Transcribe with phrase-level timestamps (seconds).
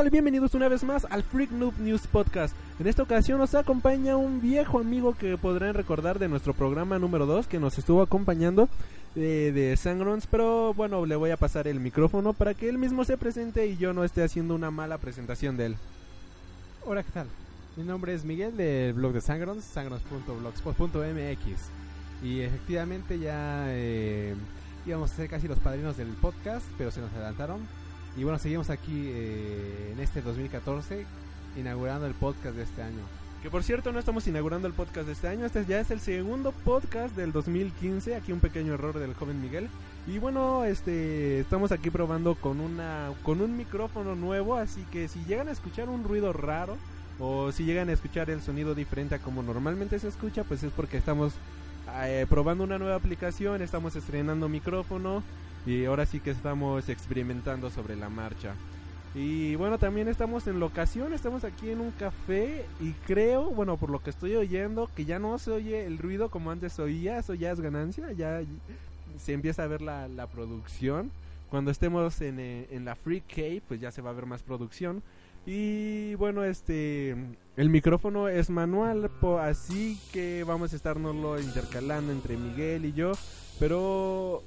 [0.00, 2.56] Bienvenidos una vez más al Freak Noob News Podcast.
[2.80, 7.24] En esta ocasión nos acompaña un viejo amigo que podrán recordar de nuestro programa número
[7.24, 8.68] 2 que nos estuvo acompañando
[9.14, 13.04] eh, de Sangrons, pero bueno, le voy a pasar el micrófono para que él mismo
[13.04, 15.76] se presente y yo no esté haciendo una mala presentación de él.
[16.84, 17.28] Hola, ¿qué tal?
[17.76, 22.24] Mi nombre es Miguel del blog de Sangrons, sangrons.blogspot.mx.
[22.24, 24.34] Y efectivamente ya eh,
[24.84, 27.60] íbamos a ser casi los padrinos del podcast, pero se nos adelantaron.
[28.16, 31.06] Y bueno, seguimos aquí eh, en este 2014
[31.56, 33.02] inaugurando el podcast de este año.
[33.42, 35.98] Que por cierto no estamos inaugurando el podcast de este año, este ya es el
[35.98, 39.68] segundo podcast del 2015, aquí un pequeño error del joven Miguel.
[40.06, 45.24] Y bueno, este estamos aquí probando con una con un micrófono nuevo, así que si
[45.24, 46.76] llegan a escuchar un ruido raro
[47.18, 50.70] o si llegan a escuchar el sonido diferente a como normalmente se escucha, pues es
[50.70, 51.32] porque estamos
[52.04, 55.24] eh, probando una nueva aplicación, estamos estrenando micrófono
[55.66, 58.54] y ahora sí que estamos experimentando sobre la marcha.
[59.14, 63.90] Y bueno, también estamos en locación, estamos aquí en un café y creo, bueno, por
[63.90, 67.34] lo que estoy oyendo, que ya no se oye el ruido como antes oía, eso
[67.34, 68.40] ya es ganancia, ya
[69.18, 71.10] se empieza a ver la, la producción.
[71.50, 74.42] Cuando estemos en, eh, en la Free Cave, pues ya se va a ver más
[74.42, 75.02] producción.
[75.44, 77.14] Y bueno, este
[77.56, 79.10] el micrófono es manual,
[79.40, 83.12] así que vamos a estarnoslo intercalando entre Miguel y yo,
[83.58, 84.42] pero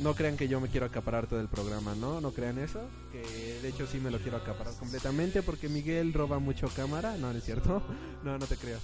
[0.00, 2.20] no crean que yo me quiero acaparar todo el programa, ¿no?
[2.20, 2.80] No crean eso,
[3.10, 7.32] que de hecho sí me lo quiero acaparar completamente porque Miguel roba mucho cámara, no,
[7.32, 7.82] no es cierto,
[8.24, 8.80] no, no te creas.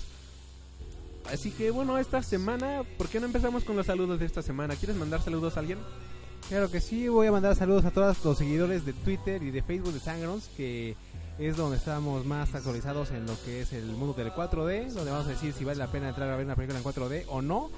[1.33, 4.77] Así que bueno, esta semana, ¿por qué no empezamos con los saludos de esta semana?
[4.77, 5.79] ¿Quieres mandar saludos a alguien?
[6.49, 9.63] Claro que sí, voy a mandar saludos a todos los seguidores de Twitter y de
[9.63, 10.97] Facebook de Sangrons que
[11.39, 15.27] es donde estamos más actualizados en lo que es el mundo del 4D, donde vamos
[15.27, 17.71] a decir si vale la pena entrar a ver una película en 4D o no,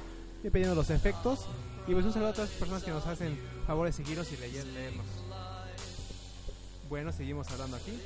[0.42, 1.46] dependiendo de los efectos.
[1.90, 4.36] Y pues un saludo a todas las personas que nos hacen favor de seguirnos y
[4.36, 5.06] leer, leernos.
[6.88, 8.00] Bueno, seguimos hablando aquí.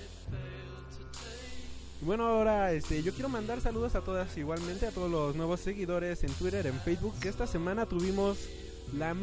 [2.00, 6.24] Bueno, ahora este, yo quiero mandar saludos a todas igualmente, a todos los nuevos seguidores
[6.24, 8.38] en Twitter, en Facebook, que esta semana tuvimos
[8.94, 9.14] la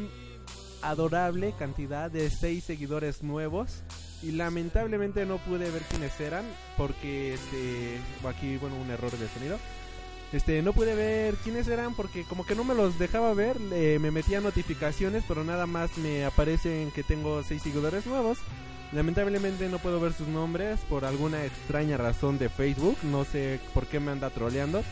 [0.83, 3.81] adorable cantidad de 6 seguidores nuevos
[4.21, 6.45] y lamentablemente no pude ver quiénes eran
[6.77, 9.57] porque este aquí bueno un error de sonido
[10.31, 14.11] este no pude ver quiénes eran porque como que no me los dejaba ver me
[14.11, 18.37] metía notificaciones pero nada más me aparecen que tengo seis seguidores nuevos
[18.93, 23.87] lamentablemente no puedo ver sus nombres por alguna extraña razón de Facebook no sé por
[23.87, 24.83] qué me anda troleando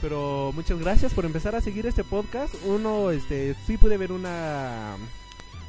[0.00, 4.96] pero muchas gracias por empezar a seguir este podcast uno este sí pude ver una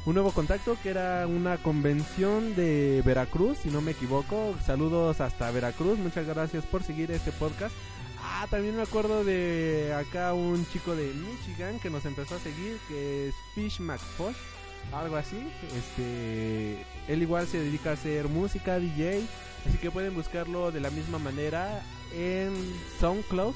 [0.06, 4.54] un nuevo contacto que era una convención de Veracruz, si no me equivoco.
[4.66, 7.74] Saludos hasta Veracruz, muchas gracias por seguir este podcast.
[8.36, 12.78] Ah, también me acuerdo de acá un chico de Michigan que nos empezó a seguir,
[12.88, 14.34] que es Fish McFosh,
[14.92, 15.36] algo así.
[15.76, 19.22] Este, él igual se dedica a hacer música, DJ,
[19.68, 21.80] así que pueden buscarlo de la misma manera
[22.12, 22.52] en
[22.98, 23.54] SoundCloud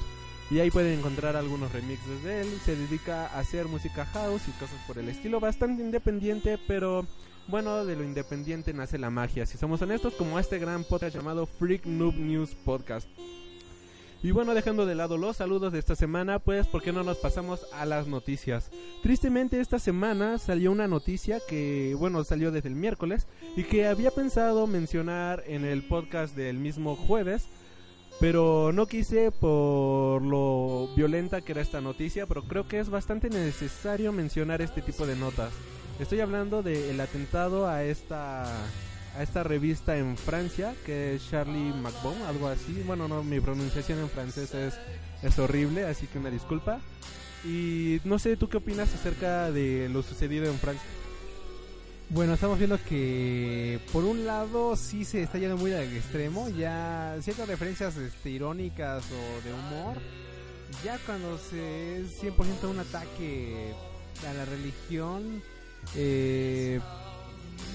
[0.49, 2.47] y ahí pueden encontrar algunos remixes de él.
[2.63, 5.41] Se dedica a hacer música house y cosas por el estilo.
[5.41, 7.05] Bastante independiente, pero
[7.49, 9.45] bueno, de lo independiente nace la magia.
[9.45, 13.09] Si somos honestos, como este gran podcast llamado Freak Noob News Podcast.
[14.21, 17.17] Y bueno, dejando de lado los saludos de esta semana, pues, ¿por qué no nos
[17.17, 18.69] pasamos a las noticias?
[19.01, 24.11] Tristemente, esta semana salió una noticia que, bueno, salió desde el miércoles y que había
[24.11, 27.47] pensado mencionar en el podcast del mismo jueves
[28.19, 33.29] pero no quise por lo violenta que era esta noticia, pero creo que es bastante
[33.29, 35.53] necesario mencionar este tipo de notas.
[35.99, 38.45] Estoy hablando del atentado a esta
[39.17, 42.83] a esta revista en Francia que es Charlie McBon, algo así.
[42.85, 44.75] Bueno, no, mi pronunciación en francés es,
[45.23, 46.79] es horrible, así que una disculpa.
[47.43, 50.85] Y no sé, ¿tú qué opinas acerca de lo sucedido en Francia?
[52.11, 57.15] Bueno, estamos viendo que por un lado sí se está yendo muy al extremo, ya
[57.21, 59.97] ciertas referencias este, irónicas o de humor,
[60.83, 63.75] ya cuando se es 100% un ataque
[64.27, 65.43] a la religión,
[65.95, 66.79] eh,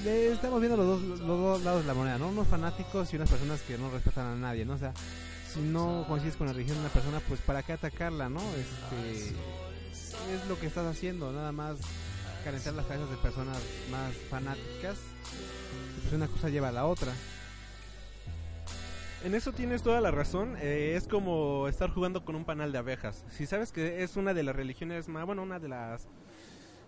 [0.04, 2.28] estamos viendo los dos, los dos lados de la moneda, ¿no?
[2.28, 4.74] Unos fanáticos y unas personas que no respetan a nadie, ¿no?
[4.74, 4.92] O sea,
[5.52, 8.40] si no coincides con la religión de una persona, pues para qué atacarla, ¿no?
[8.54, 9.34] Este,
[10.34, 11.78] es lo que estás haciendo, nada más
[12.44, 13.58] calentar las cabezas de personas
[13.90, 14.98] más fanáticas.
[16.02, 17.12] pues una cosa lleva a la otra.
[19.24, 20.56] En eso tienes toda la razón.
[20.60, 23.24] Eh, es como estar jugando con un panal de abejas.
[23.30, 26.06] Si sabes que es una de las religiones más, bueno, una de las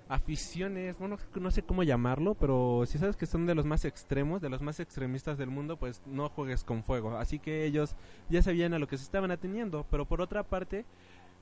[0.08, 4.40] aficiones, bueno, no sé cómo llamarlo, pero si sabes que son de los más extremos,
[4.40, 7.16] de los más extremistas del mundo, pues no juegues con fuego.
[7.16, 7.96] Así que ellos
[8.28, 9.86] ya sabían a lo que se estaban atendiendo.
[9.90, 10.84] Pero por otra parte,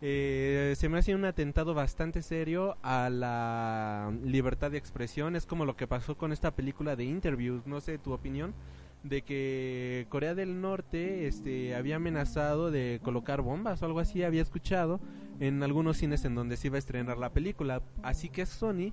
[0.00, 5.36] eh, se me hace un atentado bastante serio a la libertad de expresión.
[5.36, 8.54] Es como lo que pasó con esta película de Interviews, no sé tu opinión.
[9.04, 14.42] De que Corea del Norte este, había amenazado de colocar bombas o algo así, había
[14.42, 14.98] escuchado
[15.40, 17.82] en algunos cines en donde se iba a estrenar la película.
[18.02, 18.92] Así que Sony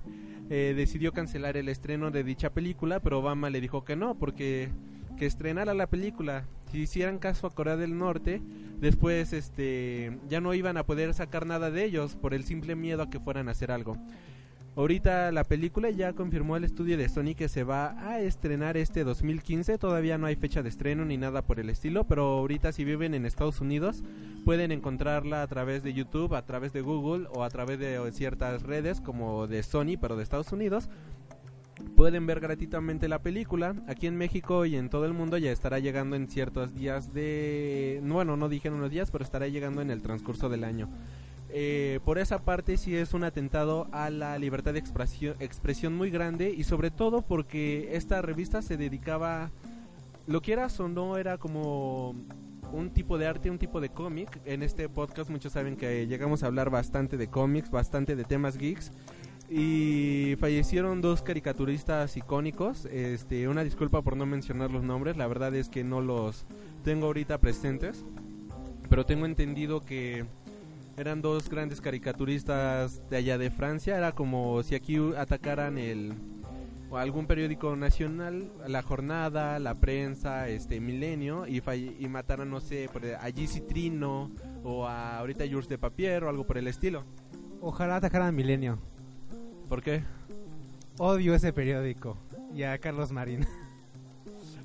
[0.50, 4.70] eh, decidió cancelar el estreno de dicha película, pero Obama le dijo que no, porque
[5.16, 8.42] que estrenara la película, si hicieran caso a Corea del Norte,
[8.80, 13.02] después este ya no iban a poder sacar nada de ellos por el simple miedo
[13.02, 13.96] a que fueran a hacer algo.
[14.74, 19.04] Ahorita la película ya confirmó el estudio de Sony que se va a estrenar este
[19.04, 19.76] 2015.
[19.76, 23.12] Todavía no hay fecha de estreno ni nada por el estilo, pero ahorita si viven
[23.12, 24.02] en Estados Unidos
[24.46, 28.62] pueden encontrarla a través de YouTube, a través de Google o a través de ciertas
[28.62, 30.88] redes como de Sony, pero de Estados Unidos.
[31.94, 33.74] Pueden ver gratuitamente la película.
[33.88, 38.00] Aquí en México y en todo el mundo ya estará llegando en ciertos días de...
[38.02, 40.88] Bueno, no dije en unos días, pero estará llegando en el transcurso del año.
[41.54, 46.54] Eh, por esa parte sí es un atentado a la libertad de expresión, muy grande
[46.56, 49.50] y sobre todo porque esta revista se dedicaba,
[50.26, 52.14] lo quieras o no, era como
[52.72, 54.40] un tipo de arte, un tipo de cómic.
[54.46, 58.56] En este podcast muchos saben que llegamos a hablar bastante de cómics, bastante de temas
[58.56, 58.90] geeks.
[59.50, 62.86] Y fallecieron dos caricaturistas icónicos.
[62.86, 66.46] Este, una disculpa por no mencionar los nombres, la verdad es que no los
[66.82, 68.06] tengo ahorita presentes.
[68.88, 70.24] Pero tengo entendido que
[70.96, 73.96] eran dos grandes caricaturistas de allá de Francia.
[73.96, 76.12] Era como si aquí atacaran el
[76.90, 81.62] o algún periódico nacional, La Jornada, La Prensa, este Milenio y,
[81.98, 82.84] y mataran no sé,
[83.18, 83.62] a G.C.
[83.62, 84.30] Trino
[84.62, 87.02] o a ahorita Jules de Papier o algo por el estilo.
[87.62, 88.78] Ojalá atacaran Milenio.
[89.70, 90.02] ¿Por qué?
[90.98, 92.18] Odio ese periódico
[92.54, 93.46] y a Carlos Marín.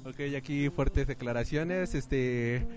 [0.06, 2.68] ok, aquí fuertes declaraciones, este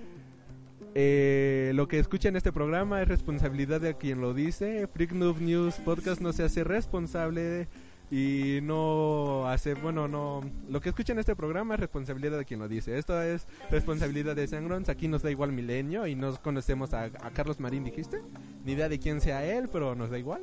[0.94, 4.88] eh, lo que escucha en este programa es responsabilidad de quien lo dice.
[4.88, 7.68] Freak Noob News Podcast no se hace responsable
[8.10, 10.40] y no hace, bueno, no.
[10.68, 12.98] Lo que escucha en este programa es responsabilidad de quien lo dice.
[12.98, 14.88] Esto es responsabilidad de Sangrons.
[14.88, 18.20] Aquí nos da igual Milenio y nos conocemos a, Carlos Marín, dijiste.
[18.64, 20.42] Ni idea de quién sea él, pero nos da igual.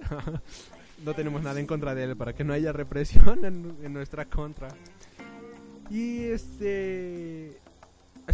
[1.06, 4.70] no tenemos nada en contra de él para que no haya represión en nuestra contra.
[5.90, 7.58] Y este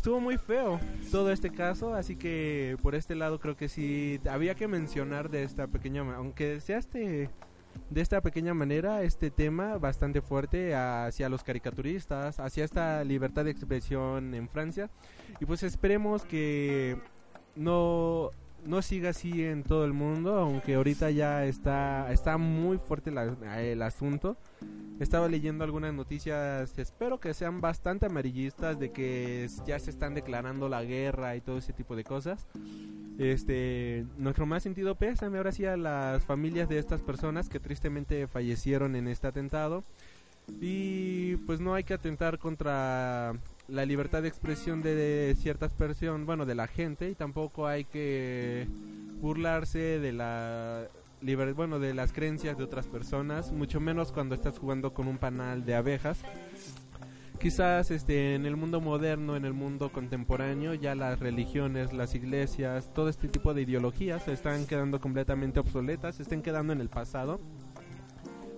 [0.04, 0.82] estuvo muy feo
[1.14, 5.44] todo este caso, así que por este lado creo que sí había que mencionar de
[5.44, 7.30] esta pequeña, aunque sea este
[7.90, 13.52] de esta pequeña manera este tema bastante fuerte hacia los caricaturistas, hacia esta libertad de
[13.52, 14.90] expresión en Francia
[15.40, 16.98] y pues esperemos que
[17.56, 18.32] no
[18.66, 23.82] no siga así en todo el mundo, aunque ahorita ya está, está muy fuerte el
[23.82, 24.38] asunto.
[25.00, 30.70] Estaba leyendo algunas noticias, espero que sean bastante amarillistas, de que ya se están declarando
[30.70, 32.48] la guerra y todo ese tipo de cosas.
[33.18, 38.28] Este, nuestro más sentido pésame ahora sí a las familias de estas personas que tristemente
[38.28, 39.84] fallecieron en este atentado.
[40.62, 43.34] Y pues no hay que atentar contra
[43.68, 48.68] la libertad de expresión de, ciertas personas, bueno, de la gente, y tampoco hay que
[49.22, 50.88] burlarse de la
[51.56, 55.64] bueno, de las creencias de otras personas, mucho menos cuando estás jugando con un panal
[55.66, 56.20] de abejas.
[57.40, 62.94] Quizás este en el mundo moderno, en el mundo contemporáneo, ya las religiones, las iglesias,
[62.94, 67.40] todo este tipo de ideologías están quedando completamente obsoletas, se están quedando en el pasado.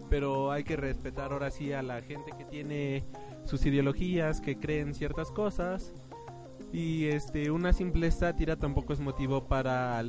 [0.10, 3.06] Pero hay que respetar ahora sí a la gente que tiene
[3.44, 5.94] sus ideologías, que creen ciertas cosas.
[6.72, 10.04] Y este una simple sátira tampoco es motivo para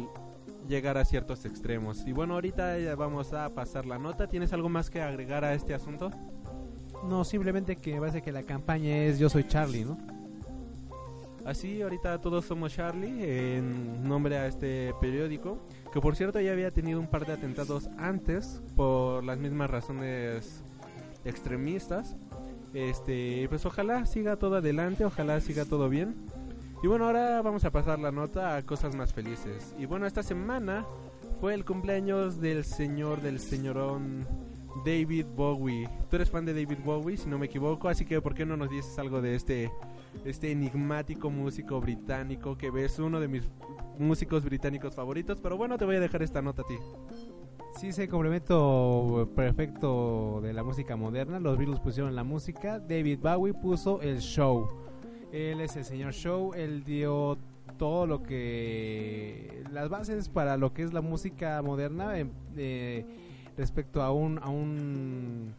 [0.66, 2.06] llegar a ciertos extremos.
[2.06, 4.28] Y bueno, ahorita ya vamos a pasar la nota.
[4.28, 6.10] ¿Tienes algo más que agregar a este asunto?
[7.04, 9.98] No, simplemente que me parece que la campaña es Yo soy Charlie, ¿no?
[11.44, 15.60] Así, ahorita todos somos Charlie en nombre a este periódico,
[15.92, 20.64] que por cierto ya había tenido un par de atentados antes por las mismas razones
[21.24, 22.16] extremistas.
[22.74, 26.16] Este, pues ojalá siga todo adelante, ojalá siga todo bien.
[26.82, 29.74] Y bueno, ahora vamos a pasar la nota a cosas más felices.
[29.78, 30.86] Y bueno, esta semana
[31.40, 34.26] fue el cumpleaños del señor, del señorón
[34.84, 35.88] David Bowie.
[36.10, 38.56] Tú eres fan de David Bowie, si no me equivoco, así que ¿por qué no
[38.56, 39.72] nos dices algo de este,
[40.24, 43.48] este enigmático músico británico que ves uno de mis
[43.98, 45.40] músicos británicos favoritos?
[45.40, 46.76] Pero bueno, te voy a dejar esta nota a ti.
[47.80, 51.40] Sí, ese complemento perfecto de la música moderna.
[51.40, 52.78] Los Beatles pusieron la música.
[52.78, 54.85] David Bowie puso el show.
[55.36, 56.54] Él es el señor show.
[56.54, 57.36] Él dio
[57.78, 59.62] todo lo que.
[59.70, 62.14] Las bases para lo que es la música moderna.
[62.56, 63.04] Eh,
[63.56, 64.38] respecto a un.
[64.42, 65.54] A un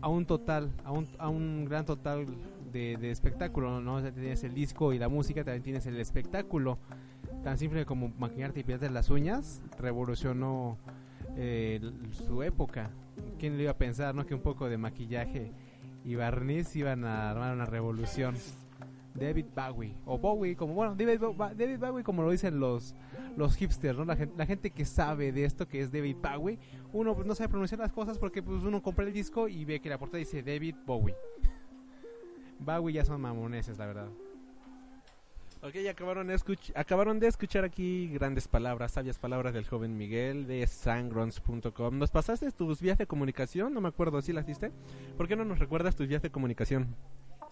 [0.00, 2.26] a un total, a un, a un gran total
[2.72, 4.02] de, de espectáculo, ¿no?
[4.12, 6.76] tienes el disco y la música, también tienes el espectáculo.
[7.44, 10.76] Tan simple como maquillarte y pintarte las uñas, revolucionó
[11.36, 12.90] eh, su época.
[13.38, 14.26] ¿Quién le iba a pensar, no?
[14.26, 15.52] Que un poco de maquillaje
[16.04, 18.34] y Barniz iban a armar una revolución.
[19.14, 21.20] David Bowie o Bowie como bueno David,
[21.56, 22.94] David Bowie como lo dicen los
[23.36, 26.58] los hipsters no la gente, la gente que sabe de esto que es David Bowie
[26.92, 29.80] uno pues no sabe pronunciar las cosas porque pues uno compra el disco y ve
[29.80, 31.16] que la portada dice David Bowie
[32.58, 34.08] Bowie ya son mamoneses la verdad
[35.64, 36.36] Ok, acabaron de,
[36.74, 41.98] acabaron de escuchar aquí grandes palabras, sabias palabras del joven Miguel de sangrons.com.
[41.98, 43.72] ¿Nos pasaste tus vías de comunicación?
[43.72, 44.72] No me acuerdo, ¿sí las diste?
[45.16, 46.96] ¿Por qué no nos recuerdas tus vías de comunicación?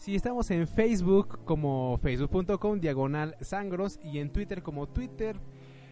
[0.00, 5.36] Sí, estamos en Facebook como facebook.com diagonal sangros y en Twitter como Twitter,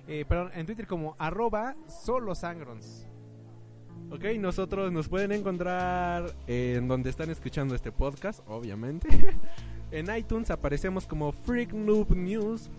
[0.06, 2.32] eh, perdón, en Twitter como arroba solo.
[2.32, 9.08] Ok, nosotros nos pueden encontrar en donde están escuchando este podcast, obviamente.
[9.90, 12.70] en iTunes aparecemos como Freak Noob News.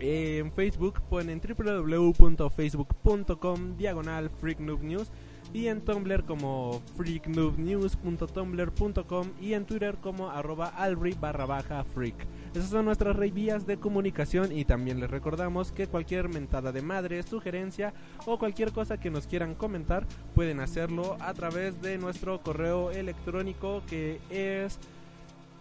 [0.00, 5.12] En Facebook ponen www.facebook.com diagonal Freak Noob News
[5.52, 10.72] y en Tumblr como freaknoobnews.tumblr.com y en Twitter como arroba
[11.20, 12.14] barra baja freak.
[12.54, 17.22] Esas son nuestras vías de comunicación y también les recordamos que cualquier mentada de madre,
[17.22, 17.94] sugerencia
[18.26, 23.82] o cualquier cosa que nos quieran comentar pueden hacerlo a través de nuestro correo electrónico
[23.88, 24.78] que es,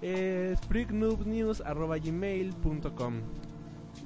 [0.02, 3.14] es freaknoobnews.gmail.com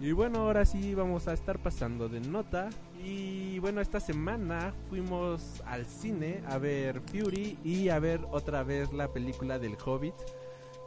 [0.02, 2.70] y bueno, ahora sí vamos a estar pasando de nota.
[3.04, 8.94] Y bueno, esta semana fuimos al cine a ver Fury y a ver otra vez
[8.94, 10.16] la película del Hobbit.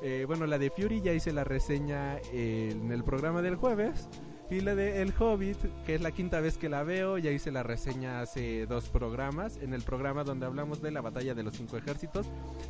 [0.02, 4.08] Eh, bueno, la de Fury ya hice la reseña en el programa del jueves.
[4.48, 7.50] Y la de El Hobbit, que es la quinta vez que la veo, ya hice
[7.50, 11.54] la reseña hace dos programas, en el programa donde hablamos de la batalla de los
[11.54, 12.28] cinco ejércitos,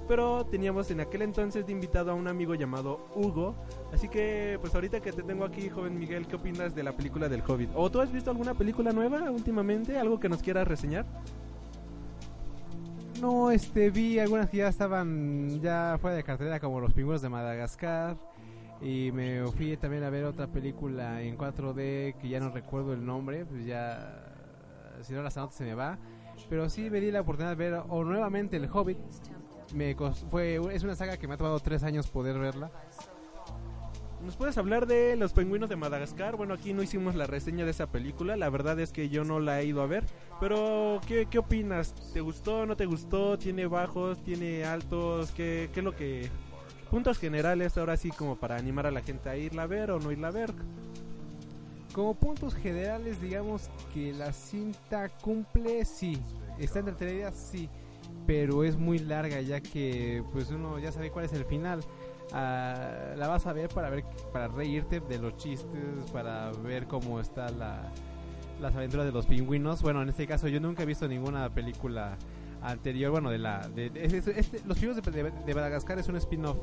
[0.08, 3.54] pero teníamos en aquel entonces de invitado a un amigo llamado Hugo,
[3.92, 7.28] así que pues ahorita que te tengo aquí, joven Miguel, ¿qué opinas de la película
[7.28, 7.68] del Hobbit?
[7.74, 11.04] ¿O tú has visto alguna película nueva últimamente, algo que nos quieras reseñar?
[13.20, 17.28] No, este, vi algunas que ya estaban ya fuera de cartelera como Los Pingüinos de
[17.28, 18.16] Madagascar.
[18.80, 23.04] Y me fui también a ver otra película en 4D que ya no recuerdo el
[23.04, 24.22] nombre, pues ya,
[25.02, 25.98] si no las anoto se me va.
[26.48, 28.98] Pero sí me di la oportunidad de ver o nuevamente El Hobbit.
[29.74, 29.96] Me
[30.30, 32.70] fue, es una saga que me ha tomado tres años poder verla.
[34.24, 36.36] ¿Nos puedes hablar de Los Pingüinos de Madagascar?
[36.36, 39.40] Bueno, aquí no hicimos la reseña de esa película, la verdad es que yo no
[39.40, 40.04] la he ido a ver,
[40.40, 41.94] pero ¿qué, qué opinas?
[42.12, 43.38] ¿Te gustó, no te gustó?
[43.38, 45.30] ¿Tiene bajos, tiene altos?
[45.32, 46.30] ¿Qué, qué es lo que
[46.86, 50.00] puntos generales ahora sí como para animar a la gente a irla a ver o
[50.00, 50.52] no irla a ver.
[51.92, 56.18] Como puntos generales digamos que la cinta cumple, sí.
[56.58, 57.68] Está entretenida, sí.
[58.26, 61.80] Pero es muy larga ya que pues uno ya sabe cuál es el final.
[62.32, 67.20] Ah, la vas a ver para ver para reírte de los chistes, para ver cómo
[67.20, 67.92] está la,
[68.60, 69.82] las aventuras de los pingüinos.
[69.82, 72.16] Bueno, en este caso yo nunca he visto ninguna película
[72.62, 73.68] anterior, bueno, de la...
[73.68, 75.02] De, este, los Pingüinos
[75.46, 76.58] de, Madagascar es un spin-off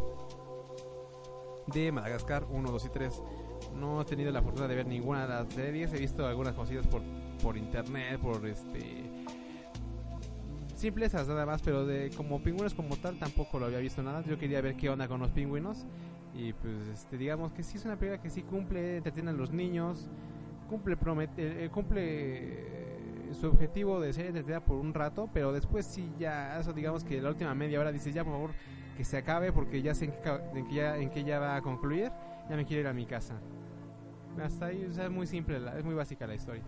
[1.67, 3.23] de Madagascar 1, 2 y 3.
[3.75, 6.85] No he tenido la fortuna de ver ninguna de las series, he visto algunas cositas
[6.87, 7.01] por,
[7.41, 9.09] por internet, por este...
[10.75, 14.21] Simplezas nada más, pero de como pingüinos como tal tampoco lo había visto nada.
[14.23, 15.85] Yo quería ver qué onda con los pingüinos.
[16.35, 19.51] Y pues este, digamos que sí es una película que sí cumple, entretiene a los
[19.51, 20.09] niños,
[20.67, 22.82] cumple, promete, eh, cumple
[23.33, 27.21] su objetivo de ser entretenida por un rato, pero después sí ya, eso digamos que
[27.21, 28.51] la última media hora dices ya por favor
[28.97, 30.11] que se acabe porque ya sé en
[30.67, 32.11] que, ya, en que ya va a concluir,
[32.49, 33.35] ya me quiero ir a mi casa.
[34.41, 36.63] Hasta ahí es muy simple, es muy básica la historia.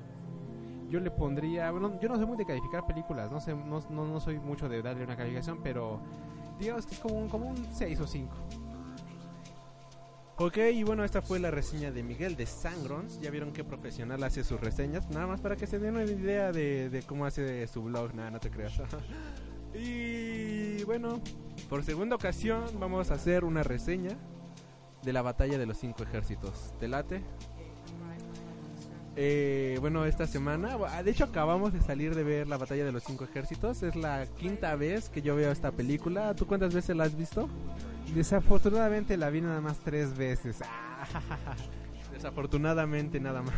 [0.89, 4.07] Yo le pondría, bueno, yo no soy muy de calificar películas, no sé, no, no,
[4.07, 5.99] no soy mucho de darle una calificación, pero
[6.59, 8.35] digamos que es como un, como un 6 o 5.
[10.37, 13.21] Ok, y bueno, esta fue la reseña de Miguel de Sangrons.
[13.21, 15.09] Ya vieron qué profesional hace sus reseñas.
[15.09, 18.13] Nada más para que se den una idea de, cómo hace su blog.
[18.13, 18.73] Nada, no te creas.
[19.73, 21.21] y bueno,
[21.69, 24.17] por segunda ocasión vamos a hacer una reseña
[25.03, 26.73] de la batalla de los cinco ejércitos.
[26.81, 27.23] ¿Te late?
[29.17, 33.03] Eh, bueno, esta semana, de hecho acabamos de salir de ver la batalla de los
[33.03, 33.81] cinco ejércitos.
[33.83, 36.35] Es la quinta vez que yo veo esta película.
[36.35, 37.47] ¿Tú cuántas veces la has visto?
[38.13, 40.59] Desafortunadamente la vi nada más tres veces.
[42.13, 43.53] Desafortunadamente nada más.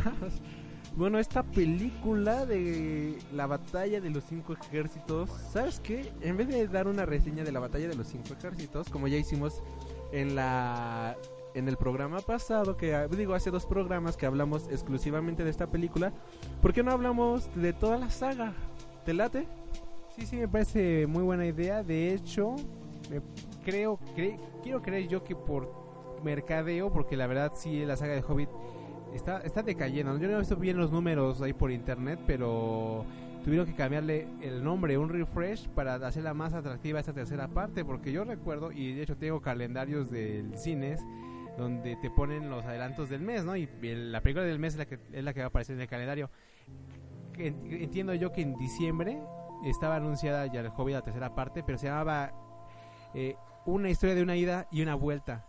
[0.96, 6.12] Bueno, esta película de la batalla de los cinco ejércitos, ¿sabes qué?
[6.22, 9.16] En vez de dar una reseña de la batalla de los cinco ejércitos, como ya
[9.16, 9.62] hicimos
[10.12, 11.16] en la
[11.58, 16.12] en el programa pasado, que digo hace dos programas que hablamos exclusivamente de esta película,
[16.62, 18.54] ¿por qué no hablamos de toda la saga?
[19.04, 19.46] ¿Te late?
[20.16, 21.82] Sí, sí, me parece muy buena idea.
[21.82, 22.56] De hecho,
[23.10, 23.20] me
[23.64, 23.98] creo,
[24.62, 25.70] quiero creer yo que por
[26.24, 28.48] mercadeo, porque la verdad sí la saga de Hobbit
[29.14, 30.16] está, está decayendo.
[30.18, 33.04] Yo no he visto bien los números ahí por internet, pero
[33.44, 38.12] tuvieron que cambiarle el nombre, un refresh, para hacerla más atractiva esta tercera parte, porque
[38.12, 41.00] yo recuerdo, y de hecho tengo calendarios del cines,
[41.58, 43.56] donde te ponen los adelantos del mes, ¿no?
[43.56, 45.82] Y la película del mes es la que, es la que va a aparecer en
[45.82, 46.30] el calendario.
[47.36, 49.20] Entiendo yo que en diciembre
[49.64, 52.32] estaba anunciada ya el hobby la tercera parte, pero se llamaba
[53.14, 53.36] eh,
[53.66, 55.44] Una historia de una ida y una vuelta.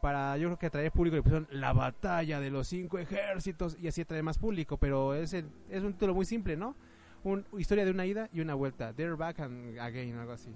[0.00, 4.22] Para yo creo que atraer público La batalla de los cinco ejércitos y así atraer
[4.22, 6.74] más público, pero es, es un título muy simple, ¿no?
[7.22, 8.94] Una historia de una ida y una vuelta.
[8.94, 10.54] They're back and again, algo así.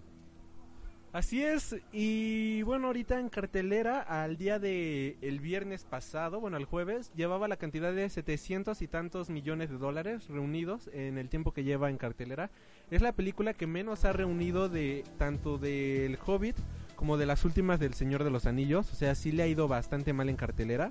[1.15, 6.65] Así es, y bueno, ahorita en cartelera, al día de el viernes pasado, bueno, el
[6.65, 11.53] jueves, llevaba la cantidad de 700 y tantos millones de dólares reunidos en el tiempo
[11.53, 12.51] que lleva en cartelera.
[12.91, 16.57] Es la película que menos ha reunido de tanto del Hobbit
[16.97, 19.69] como de las últimas del Señor de los Anillos, o sea, sí le ha ido
[19.69, 20.89] bastante mal en cartelera.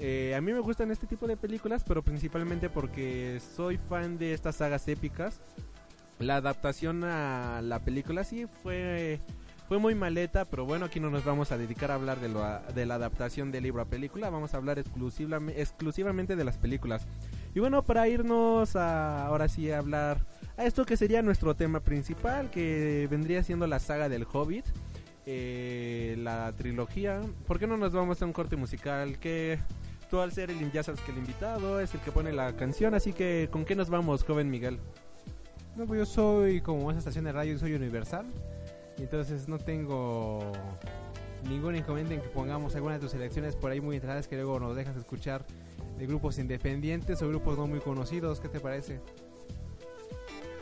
[0.00, 4.34] Eh, a mí me gustan este tipo de películas, pero principalmente porque soy fan de
[4.34, 5.40] estas sagas épicas.
[6.18, 9.20] La adaptación a la película sí fue
[9.72, 12.44] fue muy maleta, pero bueno, aquí no nos vamos a dedicar a hablar de, lo,
[12.74, 17.06] de la adaptación del libro a película, vamos a hablar exclusivamente, exclusivamente de las películas.
[17.54, 20.26] Y bueno, para irnos a, ahora sí a hablar
[20.58, 24.66] a esto que sería nuestro tema principal, que vendría siendo la saga del Hobbit,
[25.24, 27.22] eh, la trilogía.
[27.46, 29.18] ¿Por qué no nos vamos a un corte musical?
[29.20, 29.58] Que
[30.10, 32.92] tú al ser el ya sabes que el invitado es el que pone la canción,
[32.92, 34.80] así que ¿con qué nos vamos, joven Miguel?
[35.76, 38.26] No, pues yo soy como esa estación de radio, soy universal.
[38.98, 40.52] Entonces no tengo
[41.48, 44.60] ningún inconveniente en que pongamos alguna de tus selecciones por ahí muy entradas que luego
[44.60, 45.44] nos dejas escuchar
[45.98, 48.40] de grupos independientes o grupos no muy conocidos.
[48.40, 49.00] ¿Qué te parece?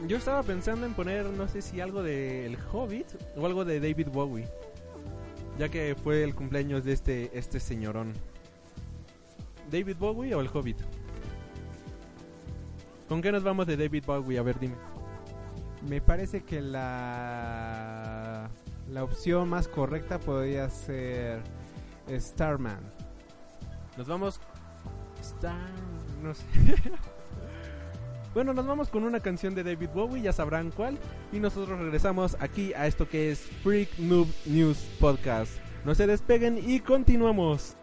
[0.07, 3.07] Yo estaba pensando en poner, no sé si algo de El Hobbit
[3.37, 4.49] o algo de David Bowie.
[5.59, 8.15] Ya que fue el cumpleaños de este, este señorón.
[9.71, 10.79] ¿David Bowie o El Hobbit?
[13.09, 14.39] ¿Con qué nos vamos de David Bowie?
[14.39, 14.75] A ver, dime.
[15.89, 18.49] Me parece que la,
[18.91, 21.41] la opción más correcta podría ser
[22.09, 22.81] Starman.
[23.97, 24.41] Nos vamos.
[25.21, 25.71] Star.
[26.23, 26.45] No sé.
[28.35, 30.99] bueno, nos vamos con una canción de David Bowie, ya sabrán cuál.
[31.33, 35.53] Y nosotros regresamos aquí a esto que es Freak Noob News Podcast.
[35.85, 37.77] No se despeguen y continuamos.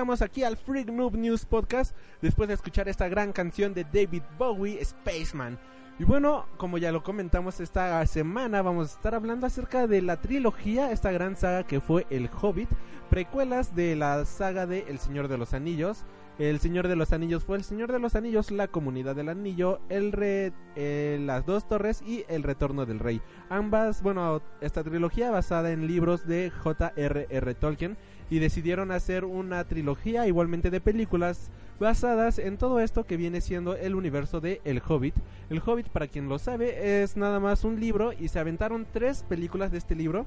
[0.00, 4.22] Regresamos aquí al Freak Noob News Podcast después de escuchar esta gran canción de David
[4.38, 5.58] Bowie, Spaceman.
[5.98, 10.18] Y bueno, como ya lo comentamos esta semana, vamos a estar hablando acerca de la
[10.18, 12.70] trilogía, esta gran saga que fue El Hobbit,
[13.10, 16.06] precuelas de la saga de El Señor de los Anillos.
[16.38, 19.80] El Señor de los Anillos fue El Señor de los Anillos, La Comunidad del Anillo,
[19.90, 23.20] El Re, eh, Las Dos Torres y El Retorno del Rey.
[23.50, 27.54] Ambas, bueno, esta trilogía basada en libros de J.R.R.
[27.56, 27.98] Tolkien
[28.30, 33.76] y decidieron hacer una trilogía igualmente de películas basadas en todo esto que viene siendo
[33.76, 35.14] el universo de El Hobbit.
[35.50, 39.24] El Hobbit, para quien lo sabe, es nada más un libro y se aventaron tres
[39.28, 40.26] películas de este libro.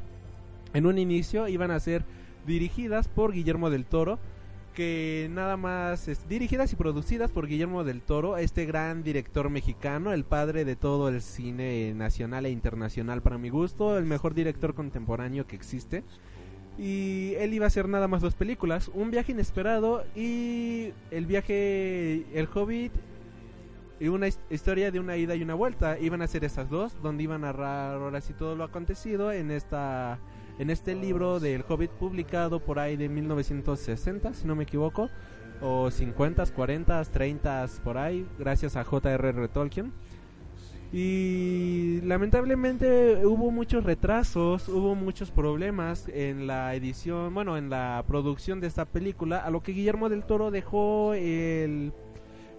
[0.74, 2.04] En un inicio iban a ser
[2.46, 4.20] dirigidas por Guillermo del Toro
[4.74, 10.12] que nada más es, dirigidas y producidas por Guillermo del Toro, este gran director mexicano,
[10.12, 14.74] el padre de todo el cine nacional e internacional para mi gusto, el mejor director
[14.74, 16.04] contemporáneo que existe.
[16.78, 22.26] Y él iba a hacer nada más dos películas, Un viaje inesperado y El viaje
[22.34, 22.92] El Hobbit
[24.00, 26.00] y una historia de una ida y una vuelta.
[26.00, 29.52] Iban a hacer esas dos, donde iban a narrar ahora sí todo lo acontecido en
[29.52, 30.20] esta
[30.60, 35.10] en este libro del Hobbit publicado por ahí de 1960, si no me equivoco,
[35.62, 39.48] o 50, 40, 30 por ahí, gracias a J.R.R.
[39.48, 39.94] Tolkien.
[40.96, 48.60] Y lamentablemente hubo muchos retrasos, hubo muchos problemas en la edición, bueno, en la producción
[48.60, 51.94] de esta película, a lo que Guillermo del Toro dejó el,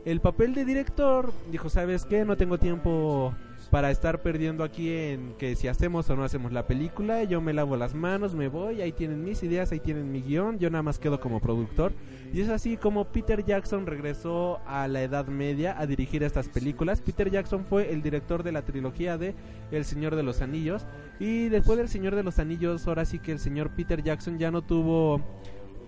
[0.05, 1.33] el papel de director.
[1.53, 2.25] Dijo, ¿sabes qué?
[2.25, 3.33] No tengo tiempo
[3.75, 7.53] para estar perdiendo aquí en que si hacemos o no hacemos la película, yo me
[7.53, 10.85] lavo las manos, me voy, ahí tienen mis ideas, ahí tienen mi guion, yo nada
[10.85, 11.93] más quedo como productor.
[12.33, 17.01] Y es así como Peter Jackson regresó a la Edad Media a dirigir estas películas.
[17.01, 19.35] Peter Jackson fue el director de la trilogía de
[19.73, 20.87] El Señor de los Anillos.
[21.19, 24.53] Y después del Señor de los Anillos, ahora sí que el señor Peter Jackson ya
[24.53, 25.21] no tuvo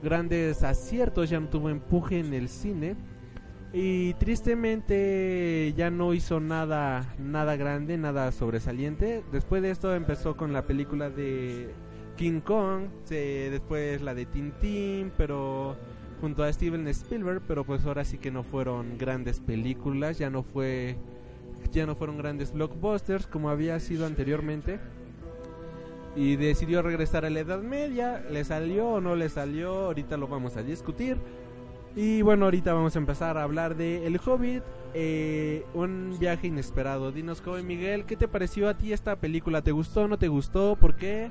[0.03, 2.97] grandes aciertos, ya no tuvo empuje en el cine
[3.73, 9.23] y tristemente ya no hizo nada nada grande, nada sobresaliente.
[9.33, 11.75] Después de esto empezó con la película de
[12.17, 15.77] King Kong, después la de Tintín, pero
[16.21, 20.43] junto a Steven Spielberg, pero pues ahora sí que no fueron grandes películas, ya no
[20.43, 20.97] fue
[21.73, 24.79] ya no fueron grandes blockbusters como había sido anteriormente.
[26.15, 30.29] Y decidió regresar a la Edad Media, le salió o no le salió, ahorita lo
[30.29, 31.19] vamos a discutir.
[31.97, 37.11] Y bueno, ahorita vamos a empezar a hablar de El Hobbit, eh, un viaje inesperado.
[37.11, 39.63] Dinos, joven Miguel, ¿qué te pareció a ti esta película?
[39.63, 40.07] ¿Te gustó?
[40.07, 40.77] ¿No te gustó?
[40.77, 41.31] ¿Por qué?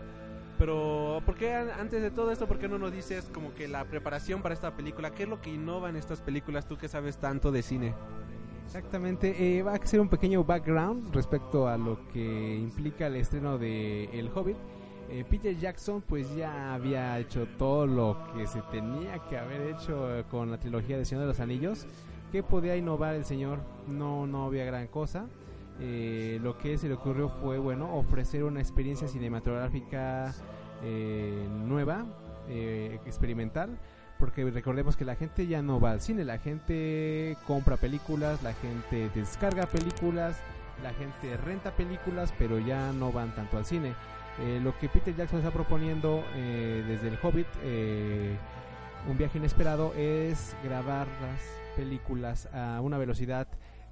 [0.58, 3.86] Pero, ¿por qué antes de todo esto, por qué no nos dices como que la
[3.86, 5.12] preparación para esta película?
[5.12, 7.94] ¿Qué es lo que innova en estas películas tú que sabes tanto de cine?
[8.66, 13.60] Exactamente, eh, va a ser un pequeño background respecto a lo que implica el estreno
[13.60, 14.58] de El Hobbit.
[15.16, 20.14] Eh, Peter Jackson pues ya había hecho todo lo que se tenía que haber hecho
[20.14, 21.88] eh, con la trilogía de Señor de los Anillos.
[22.34, 23.60] ¿Qué podía innovar el señor?
[23.88, 25.28] No, no había gran cosa.
[25.80, 30.34] Eh, lo que se le ocurrió fue, bueno, ofrecer una experiencia cinematográfica
[31.66, 32.06] nueva,
[33.06, 33.80] experimental,
[34.20, 38.54] porque recordemos que la gente ya no va al cine, la gente compra películas, la
[38.54, 40.38] gente descarga películas,
[40.84, 43.94] la gente renta películas, pero ya no van tanto al cine.
[44.40, 48.36] Eh, lo que Peter Jackson está proponiendo eh, desde el Hobbit, eh,
[49.10, 51.42] un viaje inesperado, es grabar las
[51.76, 53.48] películas a una velocidad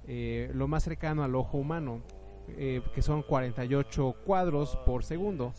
[0.06, 2.02] lo más cercano al ojo humano,
[2.46, 5.54] que son 48 cuadros por segundo,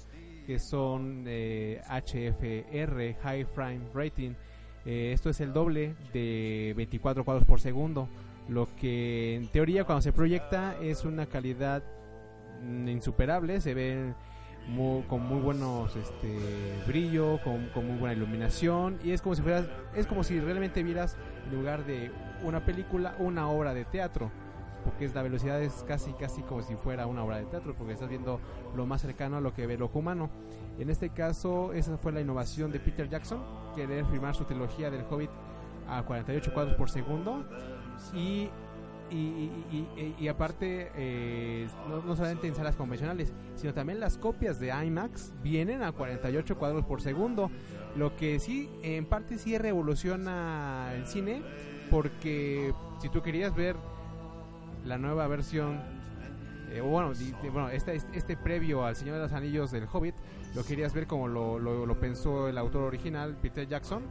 [0.46, 4.34] que son HFR, High Frame Rating.
[4.86, 8.08] esto es el doble de 24 cuadros por segundo,
[8.48, 11.84] lo que en teoría cuando se proyecta es una calidad
[12.62, 14.16] mm, insuperable, se ven
[15.08, 16.38] con muy buenos este
[16.88, 21.16] brillo, con, muy buena iluminación y es como si fueras, es como si realmente vieras
[21.46, 22.12] en lugar de
[22.44, 24.32] una película una obra de teatro
[24.84, 27.94] porque es la velocidad es casi casi como si fuera una obra de teatro porque
[27.94, 28.40] estás viendo
[28.76, 30.30] lo más cercano a lo que ve el ojo humano.
[30.80, 33.42] En este caso esa fue la innovación de Peter Jackson
[33.76, 35.30] querer filmar su trilogía del Hobbit
[35.88, 37.46] a 48 cuadros por segundo
[38.14, 38.50] y
[39.12, 45.84] y, aparte, eh, no, solamente en salas convencionales, sino también las copias de IMAX vienen
[45.84, 47.52] a 48 cuadros por segundo.
[47.96, 51.44] Lo que sí, en parte sí revoluciona el cine,
[51.90, 53.76] porque si tú querías ver
[54.84, 55.82] la nueva versión,
[56.72, 57.14] eh, bueno,
[57.54, 60.16] bueno este, este previo al Señor de los Anillos del Hobbit,
[60.56, 64.04] lo querías ver como lo pensó el autor original, Peter Jackson,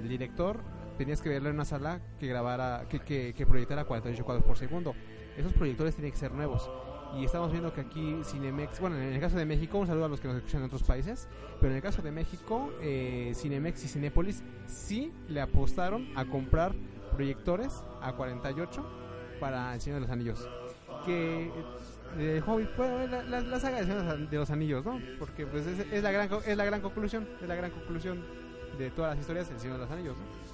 [0.00, 0.60] el director
[0.98, 4.56] tenías que verlo en una sala que grabara, que, que, que proyectara 48 cuadros por
[4.56, 4.94] segundo.
[5.36, 6.70] Esos proyectores tienen que ser nuevos.
[7.14, 10.08] Y estamos viendo que aquí Cinemex, bueno, en el caso de México, un saludo a
[10.08, 11.28] los que nos escuchan en otros países,
[11.60, 16.74] pero en el caso de México, eh, Cinemex y Cinépolis sí le apostaron a comprar
[17.12, 18.84] proyectores a 48
[19.40, 20.48] para El Señor de los Anillos.
[21.04, 21.50] Que
[22.16, 24.98] de Hobbit, bueno, la, la, la saga de, de los Anillos, ¿no?
[25.18, 28.24] Porque pues es, es, la gran, es la gran conclusión, es la gran conclusión
[28.78, 30.51] de todas las historias del Señor de los Anillos, ¿no?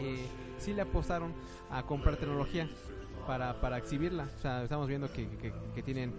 [0.00, 0.26] Eh,
[0.58, 1.32] sí le apostaron
[1.70, 2.68] a comprar tecnología
[3.26, 4.28] para, para exhibirla.
[4.36, 5.26] O sea, estamos viendo que,
[5.84, 6.12] tienen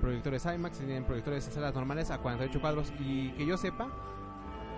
[0.00, 3.88] proyectores IMAX, tienen proyectores en salas normales a 48 cuadros y que yo sepa,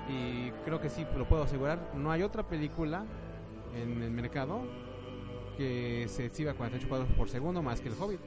[0.08, 3.04] y creo que sí lo puedo asegurar, no hay otra película
[3.74, 4.62] en el mercado
[5.58, 8.20] que se exhiba a 48 cuadros por segundo más que el Hobbit.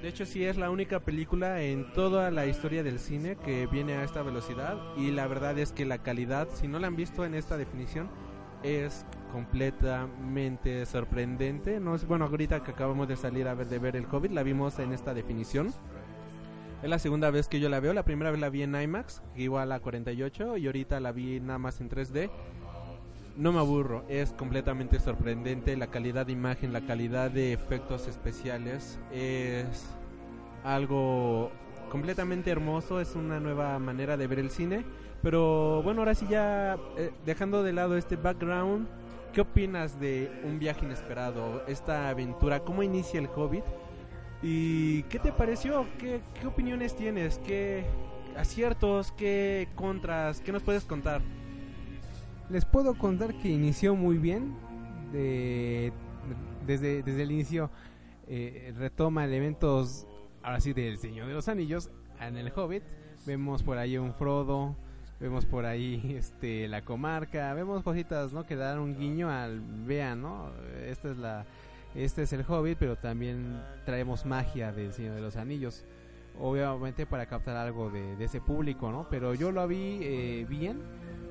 [0.00, 3.94] De hecho, sí es la única película en toda la historia del cine que viene
[3.94, 7.24] a esta velocidad y la verdad es que la calidad, si no la han visto
[7.24, 8.08] en esta definición,
[8.66, 11.78] es completamente sorprendente.
[11.78, 14.42] No es bueno, ahorita que acabamos de salir a ver de ver el Hobbit, la
[14.42, 15.72] vimos en esta definición.
[16.82, 17.94] Es la segunda vez que yo la veo.
[17.94, 21.58] La primera vez la vi en IMAX, igual a 48, y ahorita la vi nada
[21.58, 22.30] más en 3D.
[23.36, 28.98] No me aburro, es completamente sorprendente la calidad de imagen, la calidad de efectos especiales.
[29.12, 29.86] Es
[30.64, 31.50] algo
[31.90, 34.84] completamente hermoso, es una nueva manera de ver el cine.
[35.26, 38.86] Pero bueno, ahora sí ya eh, dejando de lado este background,
[39.32, 42.60] ¿qué opinas de un viaje inesperado, esta aventura?
[42.60, 43.64] ¿Cómo inicia el Hobbit?
[44.40, 45.84] ¿Y qué te pareció?
[45.98, 47.40] ¿Qué, qué opiniones tienes?
[47.44, 47.84] ¿Qué
[48.36, 49.10] aciertos?
[49.10, 50.40] ¿Qué contras?
[50.40, 51.22] ¿Qué nos puedes contar?
[52.48, 54.54] Les puedo contar que inició muy bien.
[55.10, 55.92] De,
[56.64, 57.68] desde, desde el inicio
[58.28, 60.06] eh, retoma elementos,
[60.44, 62.84] ahora sí, del Señor de los Anillos en el Hobbit.
[63.26, 64.76] Vemos por ahí un Frodo,
[65.20, 68.44] vemos por ahí este la comarca, vemos cositas, ¿no?
[68.46, 70.50] Que dan un guiño al vean, ¿no?
[70.84, 71.46] Esta es la
[71.96, 75.84] este es el Hobbit, pero también traemos magia del Señor de los Anillos.
[76.38, 79.08] Obviamente para captar algo de, de ese público, ¿no?
[79.08, 80.82] Pero yo lo vi eh, bien.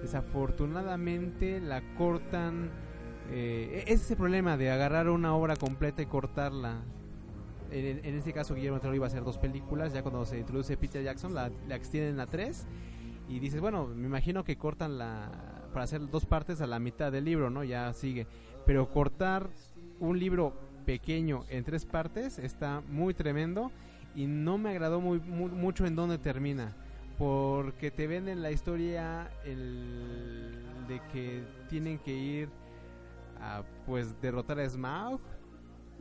[0.01, 2.71] Desafortunadamente la cortan.
[3.29, 6.81] Eh, es ese problema de agarrar una obra completa y cortarla.
[7.69, 9.93] En, en este caso Guillermo Toro iba a hacer dos películas.
[9.93, 12.65] Ya cuando se introduce Peter Jackson la, la extienden a tres.
[13.27, 15.31] Y dices, bueno, me imagino que cortan la
[15.73, 17.63] para hacer dos partes a la mitad del libro, ¿no?
[17.63, 18.27] Ya sigue.
[18.65, 19.49] Pero cortar
[19.99, 20.53] un libro
[20.85, 23.71] pequeño en tres partes está muy tremendo
[24.15, 26.75] y no me agradó muy, muy mucho en dónde termina
[27.17, 30.53] porque te venden la historia el
[30.87, 32.49] de que tienen que ir
[33.39, 35.19] a pues derrotar a Smaug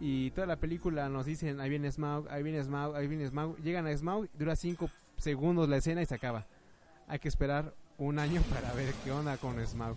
[0.01, 3.57] y toda la película nos dicen ahí viene Smaug, ahí viene Smaug, ahí viene Smaug,
[3.59, 6.47] llegan a Smaug, dura cinco segundos la escena y se acaba.
[7.09, 9.97] Hay que esperar un año para ver qué onda con Smaug,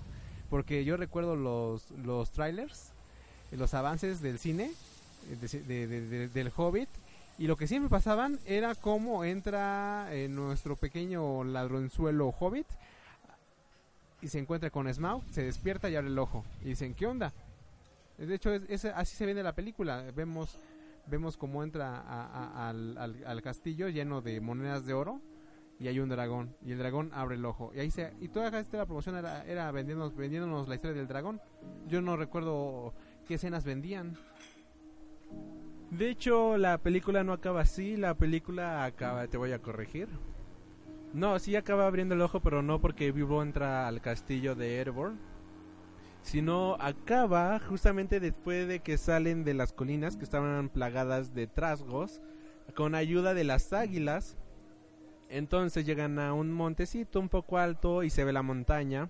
[0.50, 2.92] porque yo recuerdo los los trailers
[3.52, 4.72] los avances del cine
[5.42, 6.90] de, de, de, del Hobbit
[7.38, 12.68] y lo que siempre pasaban era cómo entra en nuestro pequeño ladronzuelo Hobbit
[14.22, 17.32] y se encuentra con Smaug, se despierta y abre el ojo y dicen ¿qué onda?
[18.18, 20.58] De hecho es, así se viene la película, vemos
[21.06, 25.22] vemos cómo entra al, al, al castillo lleno de monedas de oro
[25.80, 28.48] y hay un dragón y el dragón abre el ojo y ahí se y toda
[28.60, 31.40] esta la promoción era, era vendiéndonos, vendiéndonos la historia del dragón
[31.88, 32.94] yo no recuerdo
[33.28, 34.18] qué escenas vendían.
[35.92, 40.10] De hecho, la película no acaba así, la película acaba, te voy a corregir.
[41.14, 45.14] No, sí acaba abriendo el ojo, pero no porque Vivo entra al castillo de Erebor,
[46.22, 52.22] sino acaba justamente después de que salen de las colinas que estaban plagadas de trasgos,
[52.76, 54.38] con ayuda de las águilas.
[55.30, 59.10] Entonces llegan a un montecito un poco alto y se ve la montaña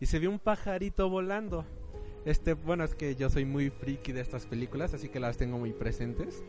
[0.00, 1.64] y se ve un pajarito volando.
[2.24, 5.58] Este, bueno, es que yo soy muy friki de estas películas, así que las tengo
[5.58, 6.42] muy presentes.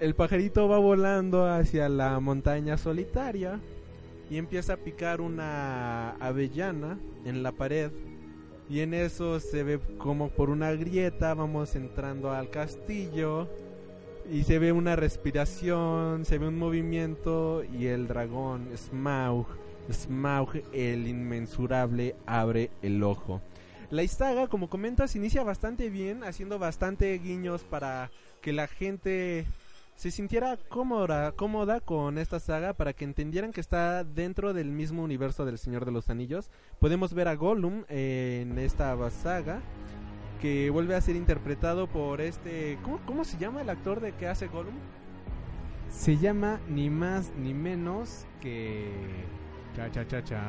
[0.00, 3.60] El pajarito va volando hacia la montaña solitaria
[4.30, 7.90] y empieza a picar una avellana en la pared.
[8.68, 13.48] Y en eso se ve como por una grieta vamos entrando al castillo
[14.30, 19.46] y se ve una respiración, se ve un movimiento y el dragón Smaug,
[19.90, 23.40] Smaug el inmensurable abre el ojo.
[23.90, 29.44] La saga, como comentas, inicia bastante bien, haciendo bastante guiños para que la gente
[29.96, 35.02] se sintiera cómoda, cómoda con esta saga, para que entendieran que está dentro del mismo
[35.02, 36.50] universo del Señor de los Anillos.
[36.80, 39.60] Podemos ver a Gollum en esta saga,
[40.42, 42.76] que vuelve a ser interpretado por este...
[42.82, 44.74] ¿Cómo, cómo se llama el actor de que hace Gollum?
[45.88, 48.90] Se llama ni más ni menos que...
[49.76, 50.42] Cha cha cha cha.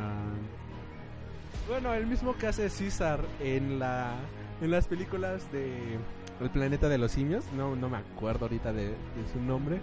[1.70, 4.16] Bueno, el mismo que hace César en la
[4.62, 5.98] en las películas de
[6.42, 8.96] El planeta de los simios, no no me acuerdo ahorita de, de
[9.32, 9.80] su nombre.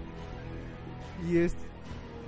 [1.27, 1.55] Y es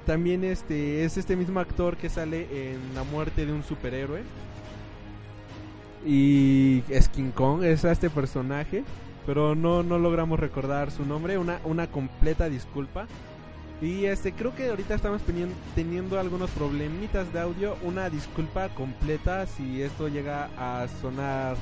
[0.07, 4.23] también este es este mismo actor que sale en La muerte de un superhéroe.
[6.05, 8.85] Y es King Kong, es este personaje,
[9.27, 13.07] pero no no logramos recordar su nombre, una una completa disculpa.
[13.81, 15.23] Y este creo que ahorita estamos
[15.75, 21.57] teniendo algunos problemitas de audio, una disculpa completa si esto llega a sonar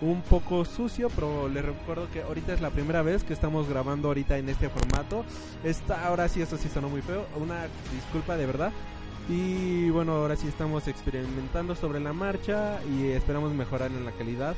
[0.00, 4.08] un poco sucio, pero les recuerdo que ahorita es la primera vez que estamos grabando
[4.08, 5.24] ahorita en este formato.
[5.64, 7.26] Esta, ahora sí, esto sí sonó muy feo.
[7.36, 8.72] Una disculpa de verdad.
[9.28, 14.56] Y bueno, ahora sí estamos experimentando sobre la marcha y esperamos mejorar en la calidad.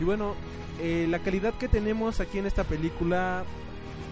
[0.00, 0.34] Y bueno,
[0.80, 3.44] eh, la calidad que tenemos aquí en esta película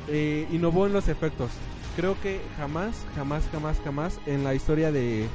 [0.09, 1.51] eh, innovó en los efectos.
[1.97, 5.27] Creo que jamás, jamás, jamás, jamás en la historia de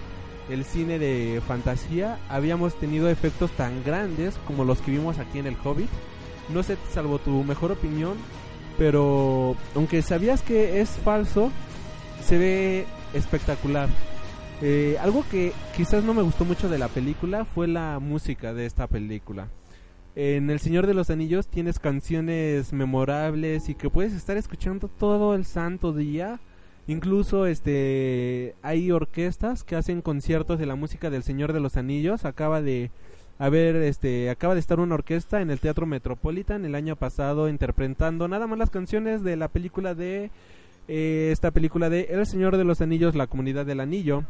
[0.49, 5.47] el cine de fantasía habíamos tenido efectos tan grandes como los que vimos aquí en
[5.47, 5.89] el Hobbit.
[6.49, 8.17] No sé, salvo tu mejor opinión,
[8.78, 11.52] pero aunque sabías que es falso,
[12.23, 13.89] se ve espectacular.
[14.61, 18.65] Eh, algo que quizás no me gustó mucho de la película fue la música de
[18.65, 19.47] esta película.
[20.15, 25.33] En El Señor de los Anillos tienes canciones memorables y que puedes estar escuchando todo
[25.33, 26.41] el santo día.
[26.87, 32.25] Incluso este hay orquestas que hacen conciertos de la música del Señor de los Anillos.
[32.25, 32.91] Acaba de
[33.37, 38.27] haber este acaba de estar una orquesta en el Teatro Metropolitan el año pasado interpretando
[38.27, 40.31] nada más las canciones de la película de
[40.89, 44.25] eh, esta película de El Señor de los Anillos, la comunidad del anillo.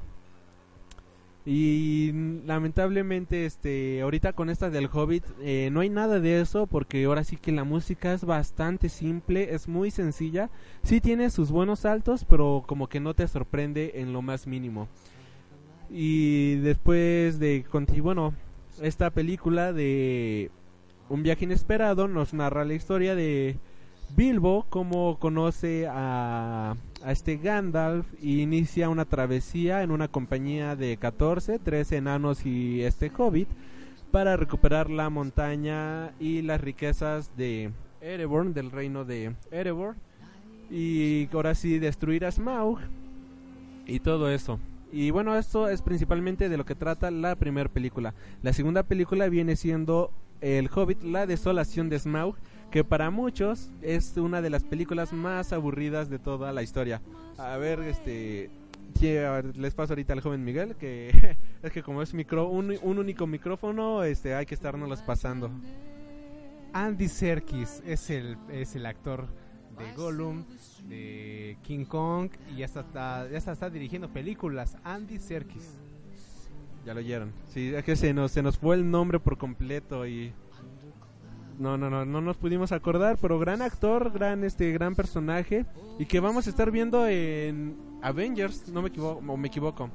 [1.51, 2.12] Y
[2.45, 7.23] lamentablemente, este, ahorita con esta del Hobbit eh, no hay nada de eso porque ahora
[7.23, 10.51] sí que la música es bastante simple, es muy sencilla.
[10.83, 14.88] Sí tiene sus buenos saltos, pero como que no te sorprende en lo más mínimo.
[15.89, 17.65] Y después de,
[17.99, 18.35] bueno,
[18.83, 20.51] esta película de
[21.09, 23.57] Un viaje inesperado nos narra la historia de
[24.15, 30.97] Bilbo, como conoce a, a este Gandalf y inicia una travesía en una compañía de
[30.97, 33.47] 14, 13 enanos y este hobbit
[34.12, 39.95] para recuperar la montaña y las riquezas de Erebor, del reino de Erebor.
[40.71, 42.79] Y ahora sí destruir a Smaug
[43.85, 44.59] y todo eso.
[44.91, 48.13] Y bueno, esto es principalmente de lo que trata la primera película.
[48.41, 52.35] La segunda película viene siendo El Hobbit, la desolación de Smaug
[52.69, 57.01] que para muchos es una de las películas más aburridas de toda la historia.
[57.38, 58.49] A ver, este
[59.55, 64.03] les paso ahorita al joven Miguel que es que como es micro un, único micrófono,
[64.03, 65.49] este hay que estarnos pasando.
[66.74, 69.28] Andy Serkis es el es el actor
[69.78, 70.43] de Gollum,
[70.88, 74.78] de King Kong y ya está, ya está, está dirigiendo películas.
[74.84, 75.78] Andy Serkis.
[76.86, 77.32] Ya lo oyeron.
[77.47, 80.34] Sí, es que se nos se nos fue el nombre por completo y
[81.60, 85.66] no, no, no, no nos pudimos acordar, pero gran actor, gran este gran personaje
[85.99, 89.89] y que vamos a estar viendo en Avengers, no me equivoco, me equivoco.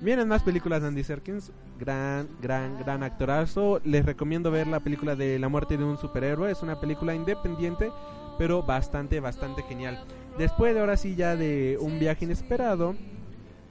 [0.00, 3.80] Vienen más películas de Andy Serkins, gran, gran, gran actorazo.
[3.84, 7.90] Les recomiendo ver la película de La muerte de un superhéroe, es una película independiente,
[8.36, 10.02] pero bastante, bastante genial.
[10.36, 12.96] Después de ahora sí ya de un viaje inesperado,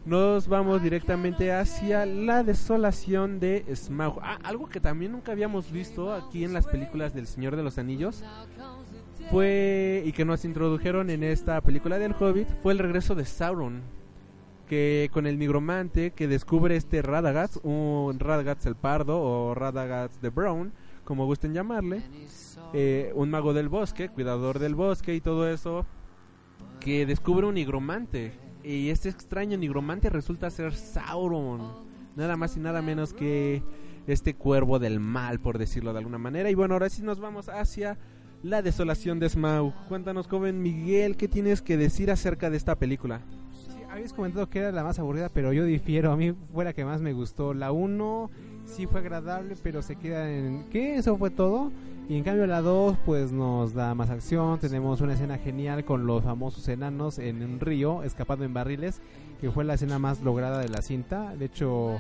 [0.06, 4.20] nos vamos directamente hacia la desolación de Smaug.
[4.22, 7.78] Ah, algo que también nunca habíamos visto aquí en las películas del Señor de los
[7.78, 8.24] Anillos
[9.32, 13.82] fue y que nos introdujeron en esta película del Hobbit fue el regreso de Sauron
[14.68, 20.30] que con el nigromante que descubre este Radagast, un Radagast el Pardo o Radagast the
[20.30, 20.74] Brown,
[21.04, 22.02] como gusten llamarle,
[22.74, 25.86] eh, un mago del bosque, cuidador del bosque y todo eso,
[26.80, 28.34] que descubre un nigromante
[28.64, 31.62] y este extraño nigromante resulta ser Sauron.
[32.16, 33.64] Nada más y nada menos que
[34.08, 36.50] este cuervo del mal, por decirlo de alguna manera.
[36.50, 37.98] Y bueno, ahora sí nos vamos hacia
[38.44, 39.74] la desolación de Smaug.
[39.88, 43.22] Cuéntanos, joven Miguel, ¿qué tienes que decir acerca de esta película?
[43.52, 46.12] Sí, habéis comentado que era la más aburrida, pero yo difiero.
[46.12, 47.54] A mí fue la que más me gustó.
[47.54, 48.30] La 1
[48.66, 50.66] sí fue agradable, pero se queda en...
[50.70, 50.96] ¿Qué?
[50.96, 51.72] ¿Eso fue todo?
[52.10, 56.06] Y en cambio la 2 pues nos da más acción, tenemos una escena genial con
[56.06, 59.02] los famosos enanos en un río escapando en barriles,
[59.40, 61.34] que fue la escena más lograda de la cinta.
[61.36, 61.98] De hecho,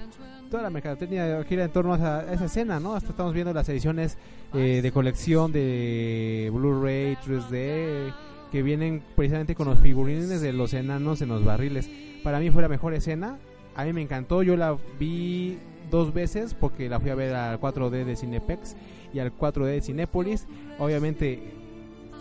[0.51, 2.95] toda la mercadotecnia gira en torno a esa, escena, ¿no?
[2.95, 4.17] Hasta estamos viendo las ediciones
[4.53, 8.13] eh, de colección de Blu-ray 3D
[8.51, 11.89] que vienen precisamente con los figurines de los enanos en los barriles.
[12.23, 13.39] Para mí fue la mejor escena,
[13.75, 15.57] a mí me encantó, yo la vi
[15.89, 18.75] dos veces porque la fui a ver al 4D de Cinepex
[19.13, 20.47] y al 4D de Cinépolis.
[20.79, 21.53] Obviamente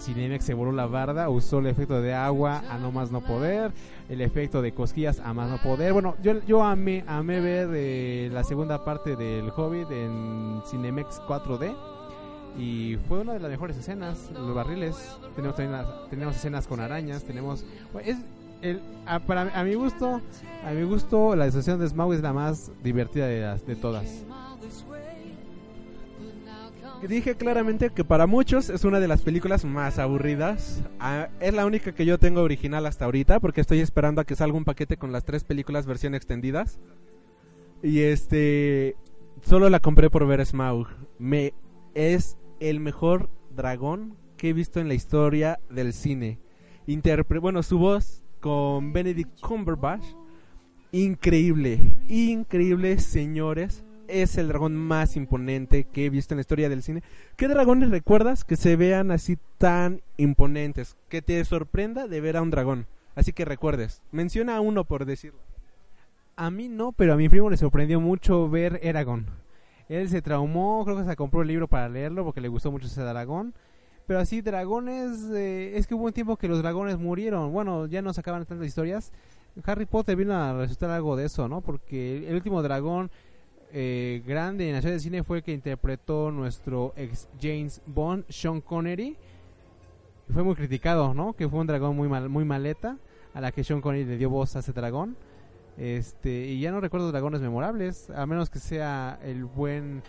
[0.00, 3.70] Cinemex se voló la barda, usó el efecto de agua a no más no poder,
[4.08, 5.92] el efecto de cosquillas a más no poder.
[5.92, 11.74] Bueno, yo, yo amé, amé ver eh, la segunda parte del Hobbit en Cinemex 4D
[12.58, 16.80] y fue una de las mejores escenas, los barriles, tenemos también las- tenemos escenas con
[16.80, 17.64] arañas, tenemos
[18.04, 18.16] es
[18.60, 20.20] el, a, para a mi gusto,
[20.66, 24.24] a mi gusto la decisión de Smaug es la más divertida de de todas.
[27.08, 30.84] Dije claramente que para muchos es una de las películas más aburridas.
[31.00, 34.36] Ah, es la única que yo tengo original hasta ahorita porque estoy esperando a que
[34.36, 36.78] salga un paquete con las tres películas versión extendidas.
[37.82, 38.96] Y este
[39.42, 40.86] solo la compré por ver Smaug.
[41.18, 41.54] Me
[41.94, 46.38] es el mejor dragón que he visto en la historia del cine.
[46.86, 50.04] Interpre bueno, su voz con Benedict Cumberbatch
[50.92, 53.82] increíble, increíble, señores.
[54.12, 57.02] Es el dragón más imponente que he visto en la historia del cine.
[57.36, 60.98] ¿Qué dragones recuerdas que se vean así tan imponentes?
[61.08, 62.86] Que te sorprenda de ver a un dragón.
[63.14, 64.02] Así que recuerdes.
[64.12, 65.40] Menciona a uno por decirlo.
[66.36, 69.24] A mí no, pero a mi primo le sorprendió mucho ver Eragon.
[69.88, 72.88] Él se traumó, creo que se compró el libro para leerlo porque le gustó mucho
[72.88, 73.54] ese dragón.
[74.06, 77.50] Pero así, dragones, eh, es que hubo un tiempo que los dragones murieron.
[77.50, 79.10] Bueno, ya no sacaban tantas historias.
[79.64, 81.62] Harry Potter vino a resultar algo de eso, ¿no?
[81.62, 83.10] Porque el último dragón
[83.72, 88.60] eh, grande en la serie de cine fue que interpretó nuestro ex James Bond, Sean
[88.60, 89.16] Connery.
[90.32, 91.32] Fue muy criticado, ¿no?
[91.32, 92.98] Que fue un dragón muy, mal, muy maleta
[93.34, 95.16] a la que Sean Connery le dio voz a ese dragón.
[95.78, 100.02] Este, y ya no recuerdo dragones memorables, a menos que sea el buen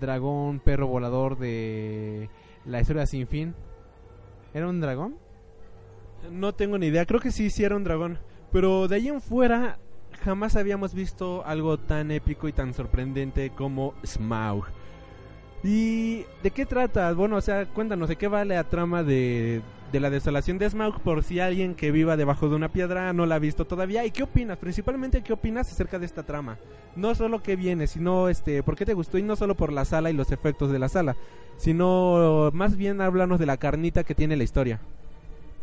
[0.00, 2.30] dragón perro volador de
[2.64, 3.54] la historia sin fin.
[4.54, 5.16] ¿Era un dragón?
[6.30, 7.04] No tengo ni idea.
[7.04, 8.18] Creo que sí hicieron un dragón.
[8.52, 9.78] Pero de ahí en fuera
[10.18, 14.66] jamás habíamos visto algo tan épico y tan sorprendente como Smaug.
[15.64, 17.12] ¿Y de qué trata?
[17.12, 19.60] Bueno, o sea, cuéntanos, ¿de qué va la trama de,
[19.90, 21.00] de la desolación de Smaug?
[21.00, 24.04] Por si alguien que viva debajo de una piedra no la ha visto todavía.
[24.04, 24.58] ¿Y qué opinas?
[24.58, 26.58] Principalmente, ¿qué opinas acerca de esta trama?
[26.94, 29.84] No solo qué viene, sino este, por qué te gustó y no solo por la
[29.84, 31.16] sala y los efectos de la sala,
[31.56, 34.80] sino más bien háblanos de la carnita que tiene la historia.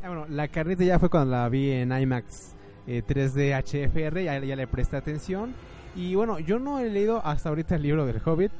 [0.03, 2.54] Ah, bueno, la carnita ya fue cuando la vi en IMAX
[2.87, 5.53] eh, 3D HFR, ya, le presté atención.
[5.95, 8.51] Y bueno, yo no he leído hasta ahorita el libro del Hobbit,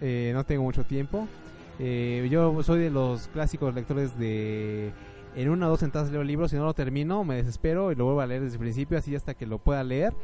[0.00, 1.26] eh, no tengo mucho tiempo.
[1.78, 4.92] Eh, yo soy de los clásicos lectores de...
[5.34, 7.94] En una o dos sentadas leo el libro, si no lo termino me desespero y
[7.94, 10.14] lo vuelvo a leer desde el principio, así hasta que lo pueda leer.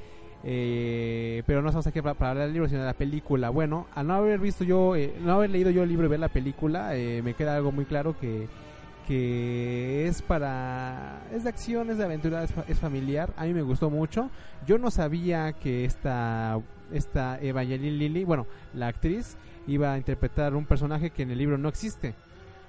[0.42, 3.50] Eh, pero no estamos aquí para, hablar del libro, sino de la película.
[3.50, 6.20] Bueno, al no haber visto yo, eh, no haber leído yo el libro y ver
[6.20, 6.92] la película,
[7.22, 8.48] me queda algo muy claro que
[9.07, 13.30] que es para es de acción, es de aventura, es, es familiar.
[13.36, 14.30] A mí me gustó mucho.
[14.66, 16.59] Yo no sabía que esta
[16.92, 19.36] esta Evangeline Lilly, bueno, la actriz
[19.66, 22.14] iba a interpretar un personaje que en el libro no existe.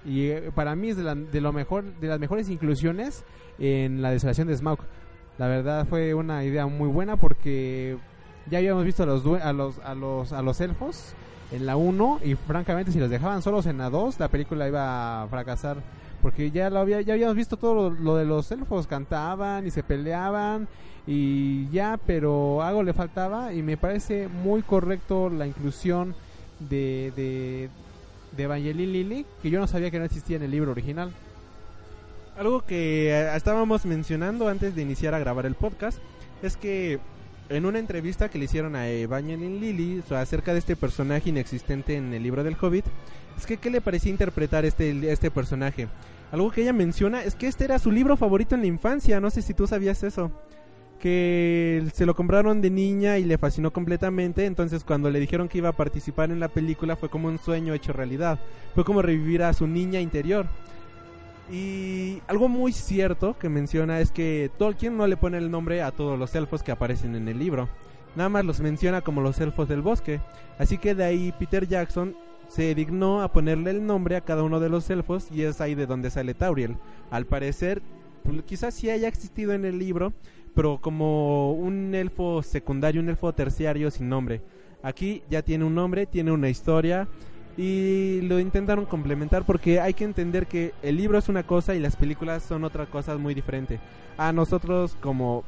[0.06, 3.24] Y eh, para mí es de, la- de lo mejor de las mejores inclusiones
[3.60, 4.80] en la desolación de Smaug.
[5.38, 7.98] La verdad fue una idea muy buena porque
[8.50, 11.14] ya habíamos visto a los a los a los a los elfos
[11.52, 15.24] en la 1 y francamente si los dejaban solos en la 2 la película iba
[15.24, 15.78] a fracasar
[16.24, 19.84] porque ya lo había ya habíamos visto todo lo, de los elfos cantaban y se
[19.84, 20.68] peleaban
[21.06, 26.16] y ya pero algo le faltaba y me parece muy correcto la inclusión
[26.60, 27.70] de de
[28.36, 31.12] de Evangeline Lilly que yo no sabía que no existía en el libro original
[32.38, 36.00] Algo que eh, estábamos mencionando antes de iniciar a grabar el podcast
[36.42, 37.00] es que
[37.50, 42.14] en una entrevista que le hicieron a Evangeline Lilly acerca de este personaje inexistente en
[42.14, 42.86] el libro del Hobbit,
[43.38, 45.88] es que qué le parecía interpretar este, este personaje.
[46.34, 49.30] Algo que ella menciona es que este era su libro favorito en la infancia, no
[49.30, 50.32] sé si tú sabías eso.
[51.00, 55.60] Que se lo compraron de niña y le fascinó completamente, entonces cuando le dijeron que
[55.60, 58.40] iba a participar en la película fue como un sueño hecho realidad,
[58.74, 60.48] fue como revivir a su niña interior.
[61.52, 65.92] Y algo muy cierto que menciona es que Tolkien no le pone el nombre a
[65.92, 67.70] todos los elfos que aparecen en el libro.
[68.16, 70.20] Nada más los menciona como los elfos del bosque.
[70.58, 72.16] Así que de ahí Peter Jackson
[72.48, 75.76] se dignó a ponerle el nombre a cada uno de los elfos y es ahí
[75.76, 76.78] de donde sale Tauriel.
[77.10, 77.82] Al parecer,
[78.24, 80.14] pues, quizás sí haya existido en el libro,
[80.56, 84.42] pero como un elfo secundario, un elfo terciario sin nombre.
[84.82, 87.08] Aquí ya tiene un nombre, tiene una historia
[87.56, 91.80] y lo intentaron complementar porque hay que entender que el libro es una cosa y
[91.80, 93.80] las películas son otra cosa muy diferente.
[94.18, 95.44] A nosotros como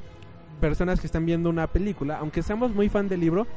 [0.61, 3.47] personas que están viendo una película, aunque seamos muy fan del libro,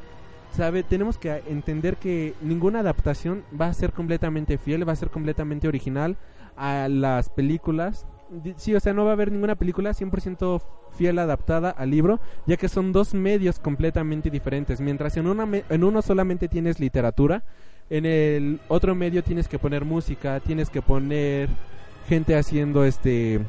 [0.52, 5.10] sabe, tenemos que entender que ninguna adaptación va a ser completamente fiel, va a ser
[5.10, 6.16] completamente original
[6.56, 8.06] a las películas.
[8.56, 10.60] Sí, o sea, no va a haber ninguna película 100%
[10.96, 14.80] fiel adaptada al libro, ya que son dos medios completamente diferentes.
[14.80, 17.42] Mientras en, una me- en uno solamente tienes literatura,
[17.88, 21.48] en el otro medio tienes que poner música, tienes que poner
[22.08, 23.40] gente haciendo este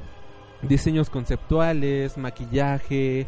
[0.62, 3.28] diseños conceptuales, maquillaje,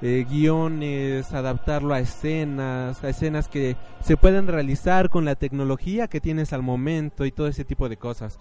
[0.00, 6.20] eh, guiones, adaptarlo a escenas, a escenas que se pueden realizar con la tecnología que
[6.20, 8.38] tienes al momento y todo ese tipo de cosas.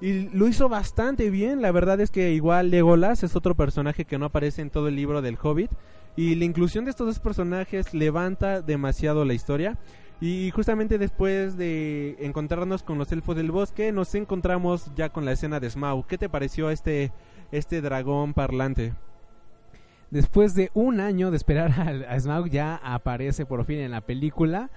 [0.00, 4.18] Y lo hizo bastante bien, la verdad es que igual Legolas es otro personaje que
[4.18, 5.70] no aparece en todo el libro del Hobbit
[6.16, 9.78] y la inclusión de estos dos personajes levanta demasiado la historia.
[10.18, 15.32] Y justamente después de encontrarnos con los elfos del bosque, nos encontramos ya con la
[15.32, 16.06] escena de Smaug.
[16.06, 17.12] ¿Qué te pareció este,
[17.52, 18.94] este dragón parlante?
[20.16, 21.72] Después de un año de esperar
[22.08, 24.70] a, Smaug, ya aparece por fin en la película.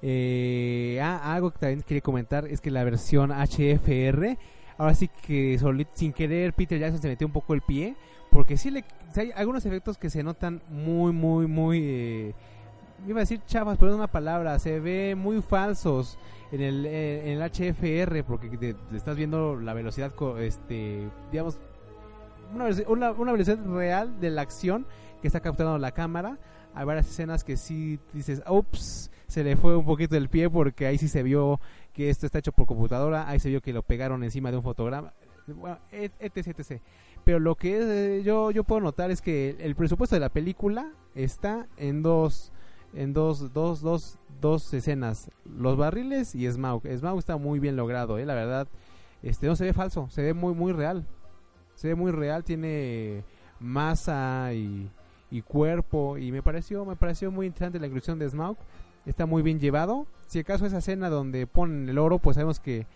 [0.00, 4.38] Eh, ah, algo que también quería comentar es que la versión HFR,
[4.78, 5.60] ahora sí que
[5.92, 7.94] sin querer Peter Jackson se metió un poco el pie,
[8.30, 11.80] porque sí le, hay algunos efectos que se notan muy, muy, muy...
[11.82, 12.34] Eh,
[13.06, 16.18] iba a decir chavas, pero es una palabra, se ve muy falsos
[16.52, 21.58] en el, HFR porque estás viendo la velocidad, este, digamos,
[22.54, 24.86] una, una, velocidad real de la acción
[25.20, 26.38] que está captando la cámara.
[26.74, 30.86] Hay varias escenas que sí dices, ups, se le fue un poquito el pie porque
[30.86, 31.60] ahí sí se vio
[31.92, 34.62] que esto está hecho por computadora, ahí se vio que lo pegaron encima de un
[34.62, 35.12] fotograma,
[35.46, 36.82] bueno, etc, etc.
[37.24, 41.66] Pero lo que yo, yo puedo notar es que el presupuesto de la película está
[41.76, 42.52] en dos
[42.94, 46.82] en dos, dos, dos, dos escenas, los barriles y Smaug.
[46.86, 48.68] Smaug está muy bien logrado, eh, la verdad.
[49.22, 51.06] Este no se ve falso, se ve muy muy real.
[51.76, 53.22] Se ve muy real, tiene
[53.60, 54.90] masa y,
[55.46, 58.56] cuerpo y me pareció me pareció muy interesante la inclusión de Smaug.
[59.04, 60.06] Está muy bien llevado.
[60.26, 62.86] Si acaso esa escena donde ponen el oro, pues sabemos que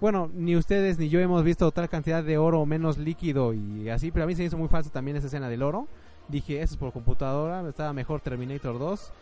[0.00, 4.10] bueno, ni ustedes ni yo hemos visto tal cantidad de oro menos líquido y así,
[4.10, 5.88] pero a mí se hizo muy falso también esa escena del oro.
[6.28, 9.12] Dije, eso es por computadora, estaba mejor Terminator 2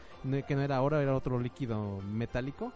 [0.46, 2.72] que no era oro, era otro líquido metálico.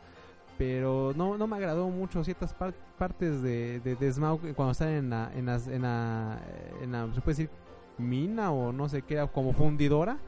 [0.59, 5.31] Pero no, no me agradó mucho ciertas partes de, de, Smaug cuando están en la,
[5.35, 6.41] en, en, la,
[6.83, 7.51] en la, se puede decir,
[7.99, 10.19] mina o no sé qué, como fundidora,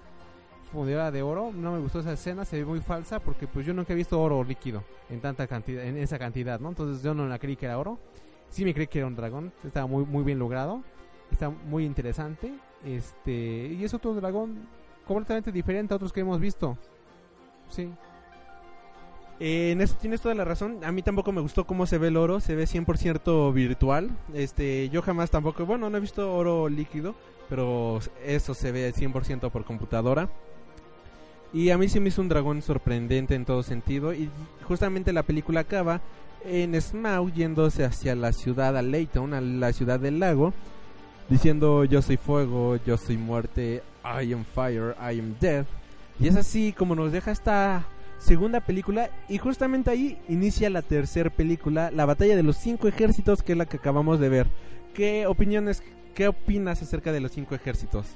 [0.73, 1.53] fundidora de oro.
[1.53, 4.21] No me gustó esa escena, se ve muy falsa porque pues yo nunca he visto
[4.21, 6.71] oro líquido en tanta cantidad, en esa cantidad, ¿no?
[6.71, 7.99] Entonces yo no la creí que era oro.
[8.49, 10.83] Sí me creí que era un dragón, estaba muy, muy bien logrado,
[11.31, 12.53] está muy interesante.
[12.85, 14.69] Este, y es otro dragón
[15.07, 16.77] completamente diferente a otros que hemos visto.
[17.69, 17.91] Sí.
[19.41, 20.79] Eh, en eso tienes toda la razón.
[20.85, 22.41] A mí tampoco me gustó cómo se ve el oro.
[22.41, 24.11] Se ve 100% virtual.
[24.33, 27.15] Este, yo jamás tampoco, bueno, no he visto oro líquido,
[27.49, 30.29] pero eso se ve 100% por computadora.
[31.53, 34.13] Y a mí sí me hizo un dragón sorprendente en todo sentido.
[34.13, 34.29] Y
[34.67, 36.01] justamente la película acaba
[36.45, 40.53] en Smaug yéndose hacia la ciudad, a Layton, a la ciudad del lago,
[41.29, 45.67] diciendo yo soy fuego, yo soy muerte, I am fire, I am death.
[46.21, 47.87] Y es así como nos deja esta
[48.25, 53.43] segunda película y justamente ahí inicia la tercera película, la batalla de los cinco ejércitos,
[53.43, 54.47] que es la que acabamos de ver.
[54.95, 55.83] ¿Qué opiniones,
[56.15, 58.07] qué opinas acerca de los cinco ejércitos?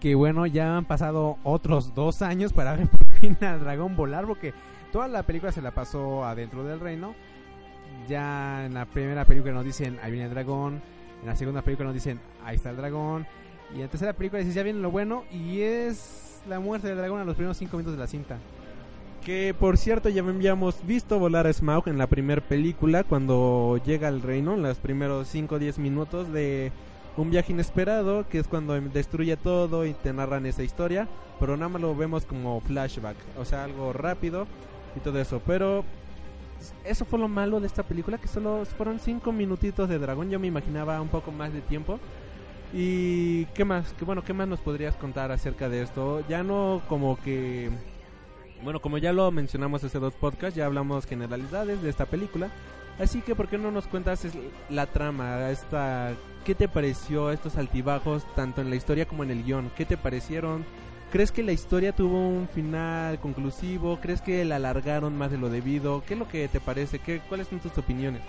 [0.00, 4.26] Que bueno, ya han pasado otros dos años para ver por fin al dragón volar,
[4.26, 4.52] porque
[4.90, 7.14] toda la película se la pasó adentro del reino.
[8.08, 10.82] Ya en la primera película nos dicen, ahí viene el dragón.
[11.20, 13.28] En la segunda película nos dicen, ahí está el dragón.
[13.70, 15.22] Y en la tercera película dicen, ya viene lo bueno.
[15.30, 18.38] Y es la muerte del dragón a los primeros 5 minutos de la cinta.
[19.24, 24.08] Que por cierto ya habíamos visto volar a Smaug en la primera película cuando llega
[24.08, 26.72] al reino, en los primeros 5 o 10 minutos de
[27.16, 31.08] un viaje inesperado, que es cuando destruye todo y te narran esa historia,
[31.38, 34.46] pero nada más lo vemos como flashback, o sea, algo rápido
[34.96, 35.84] y todo eso, pero
[36.84, 40.40] eso fue lo malo de esta película, que solo fueron 5 minutitos de dragón, yo
[40.40, 42.00] me imaginaba un poco más de tiempo.
[42.74, 43.92] ¿Y qué más?
[43.98, 46.26] ¿Qué, bueno, ¿qué más nos podrías contar acerca de esto?
[46.26, 47.70] Ya no como que...
[48.62, 52.50] Bueno, como ya lo mencionamos hace dos podcasts, ya hablamos generalidades de esta película.
[52.98, 54.26] Así que, ¿por qué no nos cuentas
[54.68, 55.50] la trama?
[55.50, 59.70] Esta, ¿Qué te pareció estos altibajos, tanto en la historia como en el guion?
[59.76, 60.64] ¿Qué te parecieron?
[61.12, 63.98] ¿Crees que la historia tuvo un final conclusivo?
[64.00, 66.02] ¿Crees que la alargaron más de lo debido?
[66.06, 66.98] ¿Qué es lo que te parece?
[66.98, 68.22] ¿Qué, ¿Cuáles son tus opiniones?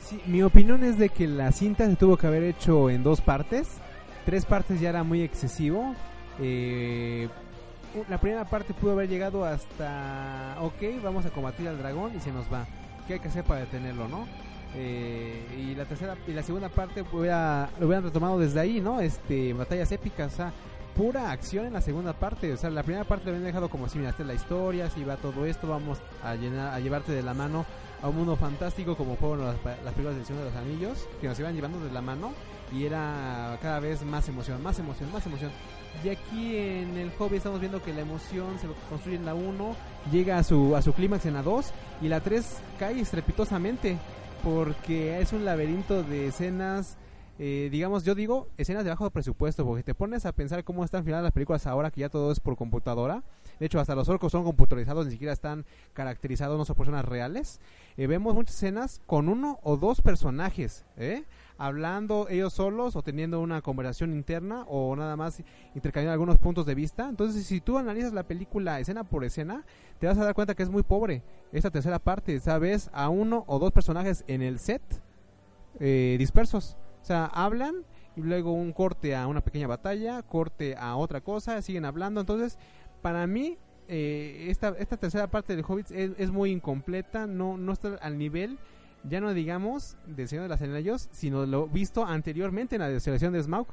[0.00, 3.20] Sí, mi opinión es de que la cinta se tuvo que haber hecho en dos
[3.20, 3.78] partes.
[4.24, 5.94] Tres partes ya era muy excesivo.
[6.40, 7.28] Eh,
[8.08, 12.32] la primera parte pudo haber llegado hasta, ok, vamos a combatir al dragón y se
[12.32, 12.66] nos va.
[13.06, 14.26] ¿Qué hay que hacer para detenerlo, no?
[14.76, 19.00] Eh, y la tercera y la segunda parte hubiera, lo hubieran retomado desde ahí, ¿no?
[19.00, 20.52] Este, batallas épicas, o sea,
[20.96, 22.52] pura acción en la segunda parte.
[22.52, 24.90] O sea, la primera parte lo habían dejado como si, mira, esta es la historia,
[24.90, 27.64] si va todo esto, vamos a, llenar, a llevarte de la mano
[28.02, 31.38] a un mundo fantástico como fueron las, las películas Señor de los Anillos, que nos
[31.38, 32.32] iban llevando de la mano
[32.72, 35.50] y era cada vez más emoción, más emoción, más emoción.
[36.02, 39.76] Y aquí en el hobby estamos viendo que la emoción se construye en la 1,
[40.12, 41.72] llega a su, a su clímax en la 2
[42.02, 43.98] y la 3 cae estrepitosamente.
[44.42, 46.98] porque es un laberinto de escenas
[47.38, 51.02] eh, digamos, yo digo, escenas de bajo presupuesto, porque te pones a pensar cómo están
[51.02, 53.24] filmadas las películas ahora que ya todo es por computadora.
[53.58, 55.64] De hecho, hasta los orcos son computarizados, ni siquiera están
[55.94, 57.60] caracterizados, no son personas reales.
[57.96, 61.24] Eh, vemos muchas escenas con uno o dos personajes, ¿eh?
[61.58, 65.42] Hablando ellos solos o teniendo una conversación interna o nada más
[65.74, 67.08] intercambiando algunos puntos de vista.
[67.08, 69.64] Entonces, si tú analizas la película escena por escena,
[69.98, 72.40] te vas a dar cuenta que es muy pobre esta tercera parte.
[72.40, 74.82] Sabes a uno o dos personajes en el set
[75.78, 77.84] dispersos o sea, hablan
[78.16, 82.18] y luego un corte a una pequeña batalla, corte a otra cosa, siguen hablando.
[82.22, 82.58] Entonces,
[83.02, 87.96] para mí, eh, esta, esta tercera parte del Hobbit es, muy incompleta, no, no está
[87.96, 88.58] al nivel,
[89.08, 93.32] ya no digamos, del Señor de las Anillos, sino lo visto anteriormente en la selección
[93.32, 93.66] de Smaug.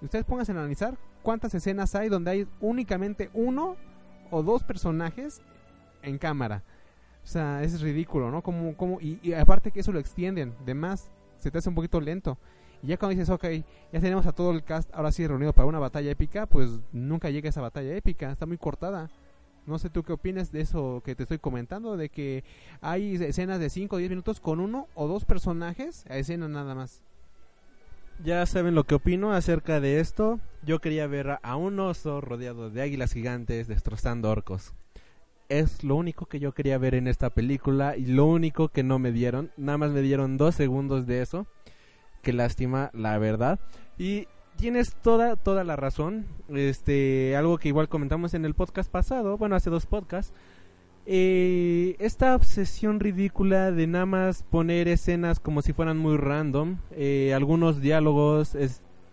[0.00, 3.76] Ustedes pónganse a analizar cuántas escenas hay donde hay únicamente uno
[4.30, 5.40] o dos personajes
[6.02, 6.62] en cámara.
[7.22, 8.42] O sea, es ridículo, ¿no?
[8.42, 11.76] Como, como, y, y aparte que eso lo extienden, de más, se te hace un
[11.76, 12.36] poquito lento.
[12.82, 13.44] Y ya cuando dices, ok,
[13.92, 17.30] ya tenemos a todo el cast ahora sí reunido para una batalla épica, pues nunca
[17.30, 19.08] llega esa batalla épica, está muy cortada.
[19.66, 22.44] No sé tú qué opinas de eso que te estoy comentando, de que
[22.80, 26.74] hay escenas de 5 o 10 minutos con uno o dos personajes a escena nada
[26.74, 27.02] más.
[28.24, 30.40] Ya saben lo que opino acerca de esto.
[30.64, 34.74] Yo quería ver a un oso rodeado de águilas gigantes destrozando orcos.
[35.48, 38.98] Es lo único que yo quería ver en esta película y lo único que no
[38.98, 39.50] me dieron.
[39.56, 41.46] Nada más me dieron dos segundos de eso
[42.22, 43.60] qué lástima, la verdad.
[43.98, 46.26] Y tienes toda, toda la razón.
[46.48, 50.32] Este, algo que igual comentamos en el podcast pasado, bueno, hace dos podcasts.
[51.04, 57.32] Eh, esta obsesión ridícula de nada más poner escenas como si fueran muy random, eh,
[57.34, 58.56] algunos diálogos,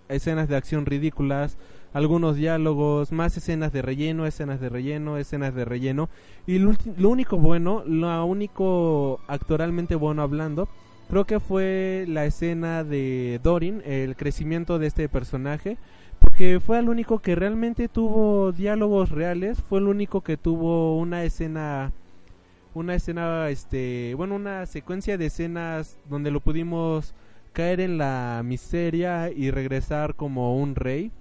[0.07, 1.57] escenas de acción ridículas,
[1.91, 6.09] algunos diálogos, más escenas de relleno, escenas de relleno, escenas de relleno.
[6.45, 10.69] Y lo, lo único bueno, lo único actoralmente bueno hablando,
[11.09, 15.77] Creo que fue la escena de Dorin, el crecimiento de este personaje,
[16.19, 21.23] porque fue el único que realmente tuvo diálogos reales, fue el único que tuvo una
[21.23, 21.91] escena
[22.75, 27.15] una escena este, bueno, una secuencia de escenas donde lo pudimos
[27.53, 31.11] caer en la miseria y regresar como un rey.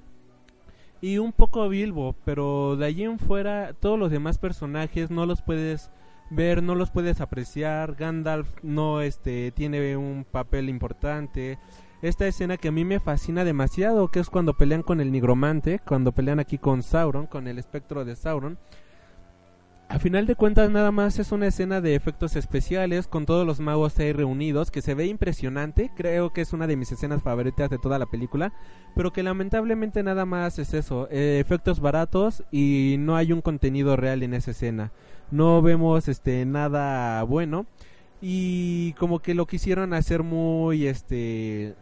[1.01, 5.41] Y un poco Bilbo, pero de allí en fuera todos los demás personajes no los
[5.41, 5.91] puedes
[6.31, 7.95] ver, no los puedes apreciar.
[7.95, 11.59] Gandalf no este tiene un papel importante.
[12.01, 15.81] Esta escena que a mí me fascina demasiado, que es cuando pelean con el nigromante,
[15.81, 18.59] cuando pelean aquí con Sauron, con el espectro de Sauron.
[19.91, 23.59] A final de cuentas nada más es una escena de efectos especiales con todos los
[23.59, 27.71] magos ahí reunidos que se ve impresionante, creo que es una de mis escenas favoritas
[27.71, 28.53] de toda la película,
[28.95, 33.97] pero que lamentablemente nada más es eso, eh, efectos baratos y no hay un contenido
[33.97, 34.93] real en esa escena
[35.31, 37.67] no vemos este nada bueno
[38.21, 41.75] y como que lo quisieron hacer muy este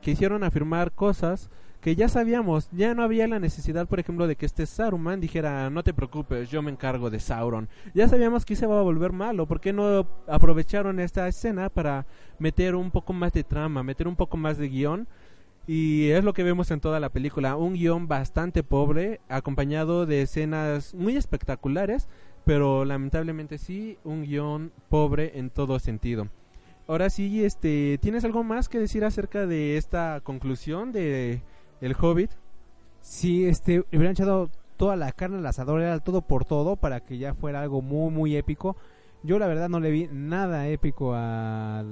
[0.00, 1.50] quisieron afirmar cosas
[1.86, 5.70] que ya sabíamos, ya no había la necesidad, por ejemplo, de que este Saruman dijera,
[5.70, 7.68] no te preocupes, yo me encargo de Sauron.
[7.94, 12.04] Ya sabíamos que se va a volver malo, ¿por qué no aprovecharon esta escena para
[12.40, 15.06] meter un poco más de trama, meter un poco más de guion?
[15.68, 20.22] Y es lo que vemos en toda la película, un guion bastante pobre, acompañado de
[20.22, 22.08] escenas muy espectaculares,
[22.46, 26.28] pero lamentablemente sí, un guion pobre en todo sentido.
[26.86, 31.42] Ahora sí, este, ¿tienes algo más que decir acerca de esta conclusión de
[31.80, 32.30] El Hobbit?
[33.00, 37.18] Sí, este, hubieran echado toda la carne al asador, era todo por todo para que
[37.18, 38.76] ya fuera algo muy, muy épico.
[39.24, 41.82] Yo la verdad no le vi nada épico a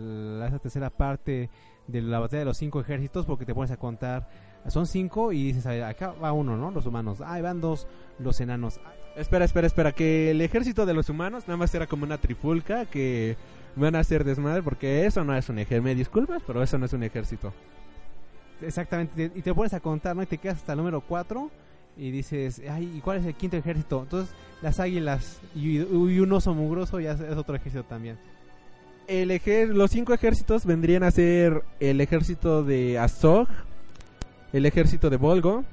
[0.47, 1.51] esa tercera parte
[1.89, 4.29] de la batalla de los cinco ejércitos porque te pones a contar,
[4.69, 6.71] son cinco y dices, acá va uno, ¿no?
[6.71, 7.89] Los humanos, ahí van dos,
[8.21, 8.79] los enanos.
[9.17, 12.85] Espera, espera, espera, que el ejército de los humanos nada más era como una trifulca
[12.87, 13.37] que
[13.77, 15.83] van a hacer desmadre porque eso no es un ejército.
[15.83, 17.53] Me disculpas, pero eso no es un ejército.
[18.61, 20.23] Exactamente, y te pones a contar, ¿no?
[20.23, 21.51] Y te quedas hasta el número 4
[21.97, 24.03] y dices, ay, ¿y cuál es el quinto ejército?
[24.03, 28.19] Entonces, las águilas y, un oso mugroso ya es otro ejército también.
[29.07, 29.41] El
[29.75, 33.49] los cinco ejércitos vendrían a ser el ejército de Azog,
[34.53, 35.65] el ejército de Volgo,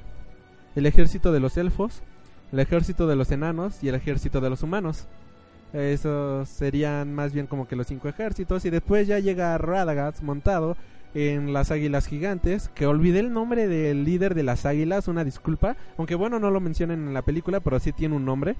[0.76, 2.04] el ejército de los elfos,
[2.52, 5.08] el ejército de los enanos y el ejército de los humanos.
[5.74, 8.66] Esos serían más bien como que los cinco ejércitos.
[8.66, 10.76] Y después ya llega Radagast montado
[11.14, 12.70] en las águilas gigantes.
[12.76, 15.78] Que olvidé el nombre del líder de las águilas, una disculpa.
[15.97, 18.56] Aunque bueno, no lo mencionen en la película, pero sí tiene un nombre.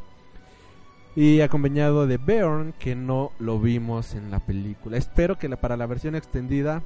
[1.14, 4.96] Y acompañado de Beorn, que no lo vimos en la película.
[4.96, 6.82] Espero que para la versión extendida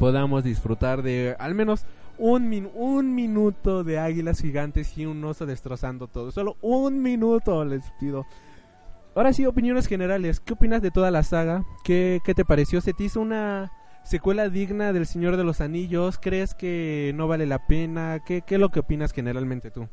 [0.00, 1.86] podamos disfrutar de al menos
[2.18, 6.30] un, un minuto de águilas gigantes y un oso destrozando todo.
[6.30, 8.26] Solo un minuto, les pido.
[9.14, 10.40] ahora sí, opiniones generales.
[10.40, 11.64] ¿Qué opinas de toda la saga?
[11.84, 12.80] ¿Qué, qué te pareció?
[12.80, 13.72] ¿Se te hizo una
[14.04, 16.18] secuela digna del Señor de los Anillos?
[16.20, 18.20] ¿Crees que no vale la pena?
[18.24, 19.88] ¿Qué, qué es lo que opinas generalmente tú?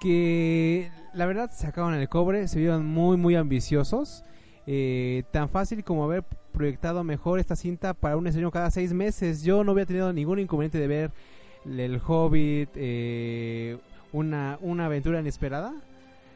[0.00, 4.24] Que la verdad sacaron el cobre, se vieron muy muy ambiciosos.
[4.70, 9.42] Eh, tan fácil como haber proyectado mejor esta cinta para un estreno cada seis meses.
[9.42, 11.10] Yo no había tenido ningún inconveniente de ver
[11.64, 13.78] El Hobbit, eh,
[14.12, 15.72] una, una aventura inesperada.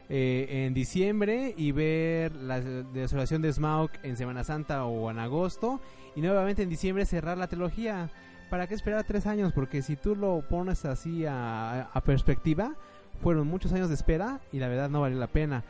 [0.09, 5.79] Eh, en diciembre y ver la desolación de Smaug en Semana Santa o en agosto
[6.13, 8.09] y nuevamente en diciembre cerrar la trilogía.
[8.49, 9.53] ¿Para qué esperar tres años?
[9.53, 12.75] Porque si tú lo pones así a, a perspectiva,
[13.21, 15.63] fueron muchos años de espera y la verdad no valió la pena.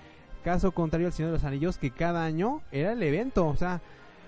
[0.43, 3.81] Caso contrario al Señor de los Anillos, que cada año era el evento, o sea,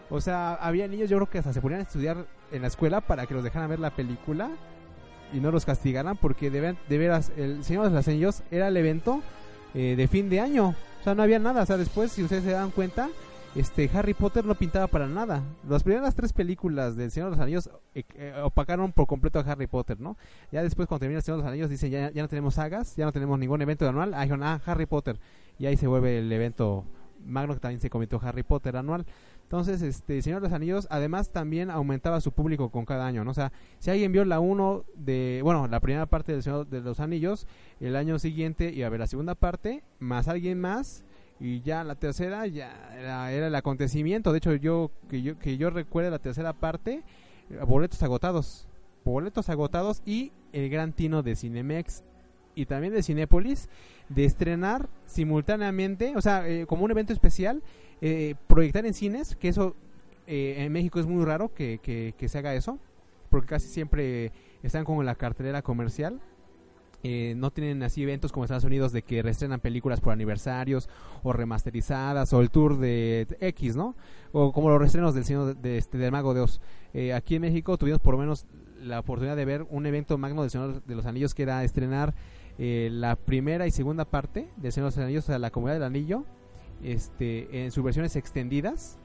[0.10, 3.02] o sea, había niños yo creo que hasta se ponían a estudiar en la escuela
[3.02, 4.50] para que los dejaran ver la película
[5.34, 8.78] y no los castigaran porque de, de veras el Señor de los Anillos era el
[8.78, 9.22] evento
[9.74, 10.70] eh, de fin de año.
[11.02, 11.64] O sea, no había nada.
[11.64, 13.10] O sea, después, si ustedes se dan cuenta,
[13.56, 15.44] este Harry Potter no pintaba para nada.
[15.68, 19.42] Las primeras tres películas del Señor de los Anillos eh, eh, opacaron por completo a
[19.42, 20.18] Harry Potter, ¿no?
[20.52, 23.06] Ya después, cuando termina el Señor de los Anillos, dicen ya, no tenemos sagas, ya
[23.06, 24.14] no tenemos ningún evento anual.
[24.14, 25.20] Ah, ah, Harry Potter.
[25.60, 26.86] Y ahí se vuelve el evento
[27.26, 29.06] magno que también se cometió Harry Potter anual.
[29.44, 33.32] Entonces, este Señor de los Anillos, además también aumentaba su público con cada año, ¿no?
[33.32, 36.82] O sea, si alguien vio la 1 de, bueno, la primera parte del Señor de
[36.82, 37.46] los Anillos,
[37.80, 41.04] el año siguiente iba a ver la segunda parte, más alguien más,
[41.40, 44.32] y ya la tercera ya era, el acontecimiento.
[44.32, 47.04] De hecho, yo que yo que yo recuerde la tercera parte,
[47.68, 48.68] boletos agotados,
[49.04, 52.04] boletos agotados y el gran tino de Cinemex
[52.56, 53.70] y también de Cinépolis
[54.10, 57.62] de estrenar simultáneamente, o sea, eh, como un evento especial
[58.02, 59.76] eh, proyectar en cines, que eso
[60.28, 62.78] eh, en México es muy raro que, que, se haga eso,
[63.30, 64.32] porque casi siempre
[64.64, 66.20] están como en la cartelera comercial.
[67.04, 70.90] Eh, no tienen así eventos como Estados Unidos de que reestrenan películas por aniversarios
[71.22, 73.96] o remasterizadas o el tour de X, ¿no?
[74.32, 76.60] O como los reestrenos del Señor de, este, del Mago de Oz.
[77.14, 78.48] aquí en México tuvimos por lo menos
[78.82, 82.16] la oportunidad de ver un evento magno del Señor de los Anillos que era estrenar
[82.58, 85.84] la primera y segunda parte del Señor de los Anillos, o sea, la Comunidad del
[85.84, 86.26] Anillo,
[86.84, 88.98] este, en sus versiones extendidas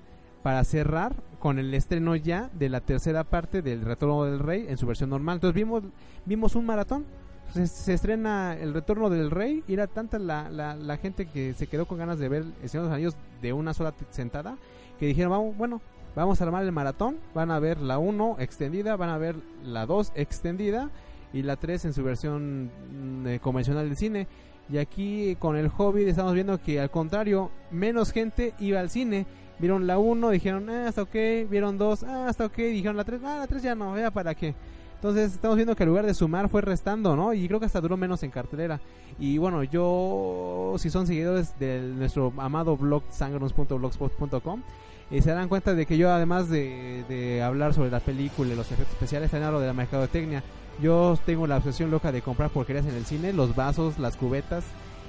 [0.42, 4.78] para cerrar con el estreno ya de la tercera parte del Retorno del Rey en
[4.78, 5.36] su versión normal.
[5.36, 5.82] Entonces vimos,
[6.24, 7.04] vimos un maratón.
[7.52, 11.84] Se, estrena el Retorno del Rey y era tanta la, la, gente que se quedó
[11.86, 14.56] con ganas de ver El Señor de los Anillos de una sola sentada
[15.00, 15.80] que dijeron, vamos, bueno,
[16.14, 17.16] vamos a armar el maratón.
[17.34, 20.90] Van a ver la 1 extendida, van a ver la 2 extendida
[21.32, 24.26] y la 3 en su versión mm, eh, convencional del cine.
[24.68, 29.26] Y aquí con el Hobbit estamos viendo que al contrario, menos gente iba al cine.
[29.58, 31.14] Vieron la 1, dijeron, ah, hasta ok.
[31.48, 32.56] Vieron 2, ah, hasta ok.
[32.56, 34.54] Dijeron la 3, ah, la 3 ya no, vea para qué.
[34.94, 37.32] Entonces estamos viendo que en lugar de sumar fue restando, ¿no?
[37.32, 38.80] Y creo que hasta duró menos en cartelera.
[39.18, 44.62] Y bueno, yo, si son seguidores de nuestro amado blog sangrons.blogspot.com,
[45.10, 48.56] eh, se dan cuenta de que yo además de, de hablar sobre la película y
[48.56, 50.44] los efectos especiales, también hablo de la mercadotecnia.
[50.80, 54.64] Yo tengo la obsesión loca de comprar porquerías en el cine, los vasos, las cubetas.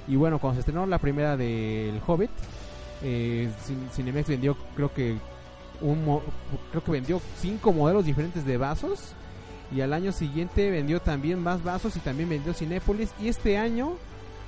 [0.08, 2.30] Y bueno, cuando se estrenó la primera del Hobbit,
[3.02, 3.50] eh,
[3.92, 5.16] Cinemex vendió, creo que
[5.80, 6.20] un
[6.70, 9.14] creo que vendió cinco modelos diferentes de vasos.
[9.74, 13.10] Y al año siguiente vendió también más vasos y también vendió Cinépolis.
[13.18, 13.94] Y este año,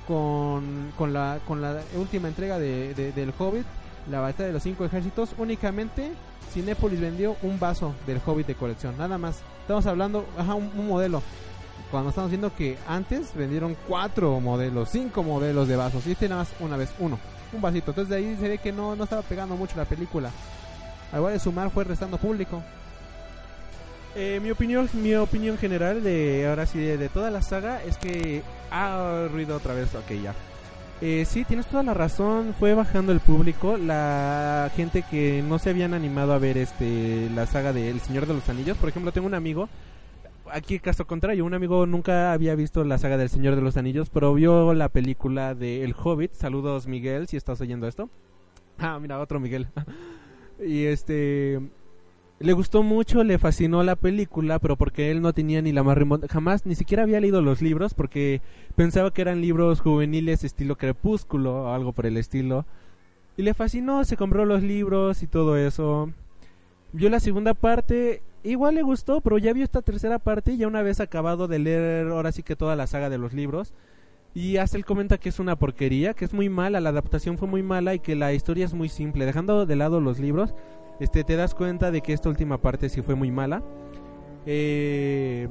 [0.07, 3.65] con, con, la, con la última entrega de, del Hobbit,
[4.09, 6.11] la batalla de los cinco ejércitos, únicamente
[6.53, 9.41] Cinépolis vendió un vaso del Hobbit de colección, nada más.
[9.61, 11.21] Estamos hablando, ajá, un, modelo.
[11.91, 16.43] Cuando estamos viendo que antes vendieron cuatro modelos, cinco modelos de vasos, y este nada
[16.43, 17.19] más una vez, uno,
[17.51, 17.91] un vasito.
[17.91, 20.31] Entonces de ahí se ve que no, no estaba pegando mucho la película.
[21.11, 22.63] Al igual de sumar fue restando público.
[24.15, 28.43] Eh, mi opinión, mi opinión general de ahora sí de, toda la saga es que
[28.71, 30.33] ha ruido otra vez, ok ya.
[31.01, 32.55] Eh, sí, tienes toda la razón.
[32.57, 33.77] Fue bajando el público.
[33.77, 38.25] La gente que no se habían animado a ver este la saga de El Señor
[38.25, 38.77] de los Anillos.
[38.77, 39.69] Por ejemplo, tengo un amigo.
[40.51, 44.09] Aquí caso contrario, un amigo nunca había visto la saga del Señor de los Anillos,
[44.11, 46.33] pero vio la película de El Hobbit.
[46.33, 48.09] Saludos Miguel, si estás oyendo esto.
[48.77, 49.67] Ah, mira, otro Miguel.
[50.63, 51.61] y este
[52.39, 55.97] le gustó mucho, le fascinó la película, pero porque él no tenía ni la más
[55.97, 58.41] remota, jamás ni siquiera había leído los libros porque
[58.75, 62.65] pensaba que eran libros juveniles estilo crepúsculo o algo por el estilo.
[63.37, 66.09] Y le fascinó, se compró los libros y todo eso.
[66.93, 70.67] Vio la segunda parte, igual le gustó, pero ya vio esta tercera parte y ya
[70.67, 73.73] una vez acabado de leer ahora sí que toda la saga de los libros.
[74.33, 77.47] Y hasta él comenta que es una porquería, que es muy mala, la adaptación fue
[77.47, 79.25] muy mala y que la historia es muy simple.
[79.25, 80.53] Dejando de lado los libros,
[80.99, 83.63] este, te das cuenta de que esta última parte sí fue muy mala.
[84.45, 85.47] Eh,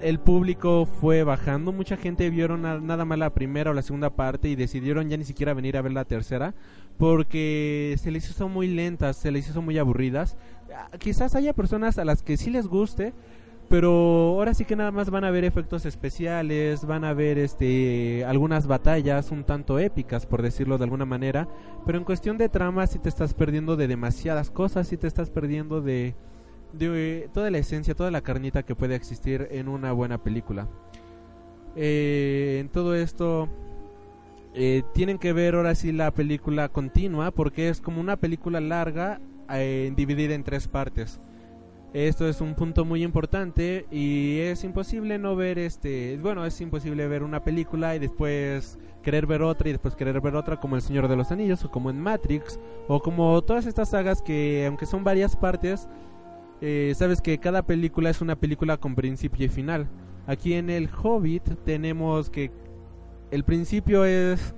[0.00, 1.72] el público fue bajando.
[1.72, 5.24] Mucha gente vieron nada más la primera o la segunda parte y decidieron ya ni
[5.24, 6.54] siquiera venir a ver la tercera
[6.98, 10.36] porque se les hizo muy lentas, se les hizo muy aburridas.
[10.74, 13.12] Ah, quizás haya personas a las que sí les guste,
[13.68, 18.24] pero ahora sí que nada más van a ver efectos especiales, van a ver este
[18.24, 21.48] algunas batallas un tanto épicas por decirlo de alguna manera,
[21.86, 25.30] pero en cuestión de trama sí te estás perdiendo de demasiadas cosas, sí te estás
[25.30, 26.14] perdiendo de
[26.72, 30.68] de toda la esencia, toda la carnita que puede existir en una buena película.
[31.76, 33.48] Eh, en todo esto
[34.54, 39.20] eh, tienen que ver ahora sí la película continua porque es como una película larga
[39.50, 41.20] eh, dividida en tres partes.
[41.92, 47.06] Esto es un punto muy importante y es imposible no ver este, bueno, es imposible
[47.06, 50.82] ver una película y después querer ver otra y después querer ver otra como El
[50.82, 54.86] Señor de los Anillos o como en Matrix o como todas estas sagas que aunque
[54.86, 55.86] son varias partes
[56.62, 59.88] eh, sabes que cada película es una película con principio y final.
[60.28, 62.52] Aquí en el Hobbit tenemos que
[63.32, 64.54] el principio es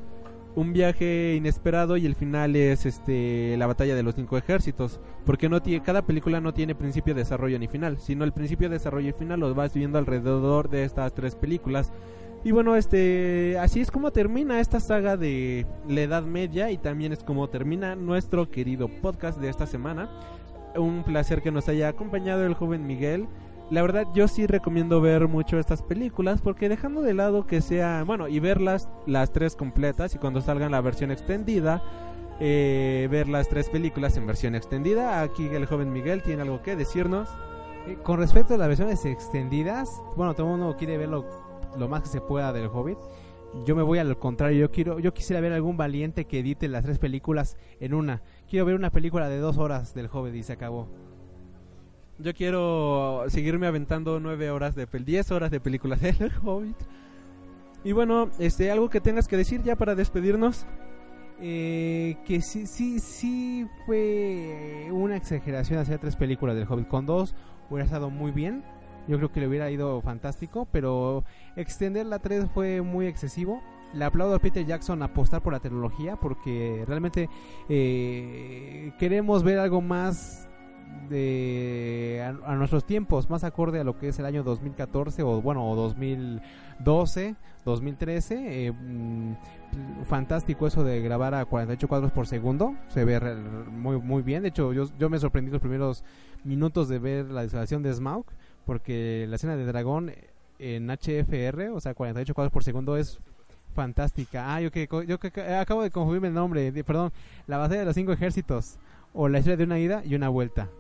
[0.56, 5.48] un viaje inesperado y el final es este la batalla de los cinco ejércitos porque
[5.48, 9.12] no tiene cada película no tiene principio desarrollo ni final sino el principio desarrollo y
[9.12, 11.92] final los vas viendo alrededor de estas tres películas
[12.44, 17.12] y bueno este así es como termina esta saga de la Edad Media y también
[17.12, 20.08] es como termina nuestro querido podcast de esta semana
[20.76, 23.28] un placer que nos haya acompañado el joven Miguel.
[23.70, 28.04] La verdad yo sí recomiendo ver mucho estas películas porque dejando de lado que sea,
[28.04, 31.82] bueno, y verlas las tres completas y cuando salgan la versión extendida,
[32.40, 35.22] eh, ver las tres películas en versión extendida.
[35.22, 37.28] Aquí el joven Miguel tiene algo que decirnos.
[37.86, 41.24] Eh, con respecto a las versiones extendidas, bueno, todo mundo quiere verlo
[41.78, 42.98] lo más que se pueda del Hobbit
[43.64, 44.58] yo me voy al contrario.
[44.58, 48.22] Yo quiero, yo quisiera ver algún valiente que edite las tres películas en una.
[48.48, 50.88] Quiero ver una película de dos horas del Hobbit y se acabó.
[52.18, 56.76] Yo quiero seguirme aventando nueve horas de diez horas de películas del Hobbit.
[57.82, 60.66] Y bueno, este, algo que tengas que decir ya para despedirnos.
[61.40, 66.88] Eh, que sí, sí, sí fue una exageración hacer tres películas del Hobbit.
[66.88, 67.34] Con dos
[67.68, 68.62] hubiera estado muy bien
[69.06, 71.24] yo creo que le hubiera ido fantástico, pero
[71.56, 73.62] extender la 3 fue muy excesivo.
[73.92, 77.28] Le aplaudo a Peter Jackson apostar por la tecnología porque realmente
[77.68, 80.48] eh, queremos ver algo más
[81.08, 85.68] de a, nuestros tiempos, más acorde a lo que es el año 2014 o bueno,
[85.68, 88.66] o 2012, 2013.
[88.66, 89.34] Eh, mm,
[90.04, 93.20] fantástico eso de grabar a 48 cuadros por segundo, se ve
[93.70, 94.42] muy muy bien.
[94.42, 96.04] De hecho, yo, yo me sorprendí los primeros
[96.44, 98.26] minutos de ver la instalación de Smaug
[98.64, 100.12] porque la escena de dragón
[100.58, 103.18] en HFR, o sea, 48 cuadros por segundo es
[103.74, 104.54] fantástica.
[104.54, 107.12] Ah, yo que yo que acabo de confundirme el nombre, perdón,
[107.46, 108.78] la batalla de los cinco ejércitos
[109.14, 110.70] o la historia de una ida y una vuelta.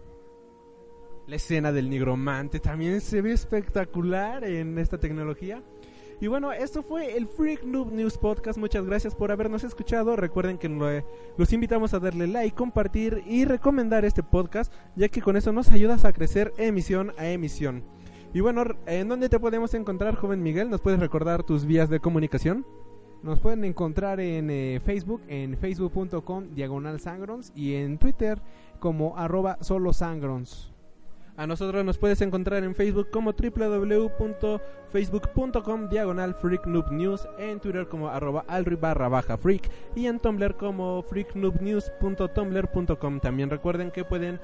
[1.26, 5.62] La escena del nigromante también se ve espectacular en esta tecnología.
[6.20, 8.58] Y bueno, esto fue el Freak Noob News Podcast.
[8.58, 10.16] Muchas gracias por habernos escuchado.
[10.16, 10.68] Recuerden que
[11.36, 15.70] los invitamos a darle like, compartir y recomendar este podcast, ya que con eso nos
[15.72, 17.84] ayudas a crecer emisión a emisión.
[18.32, 20.70] Y bueno, ¿en dónde te podemos encontrar, joven Miguel?
[20.70, 22.66] ¿Nos puedes recordar tus vías de comunicación?
[23.24, 28.38] Nos pueden encontrar en eh, Facebook, en facebook.com diagonal sangrons y en Twitter
[28.80, 30.70] como arroba solo sangrons.
[31.38, 36.66] A nosotros nos puedes encontrar en Facebook como www.facebook.com diagonal Freak
[37.38, 43.20] en Twitter como arroba alri baja freak y en Tumblr como freaknoobnews.tumblr.com.
[43.20, 44.38] También recuerden que pueden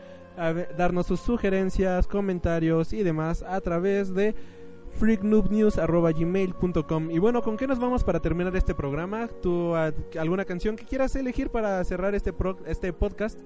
[0.79, 4.35] darnos sus sugerencias, comentarios y demás a través de
[4.99, 9.29] freaknoobnews.gmail.com Y bueno, ¿con qué nos vamos para terminar este programa?
[9.29, 12.35] ¿Tú alguna canción que quieras elegir para cerrar este,
[12.67, 13.41] este podcast?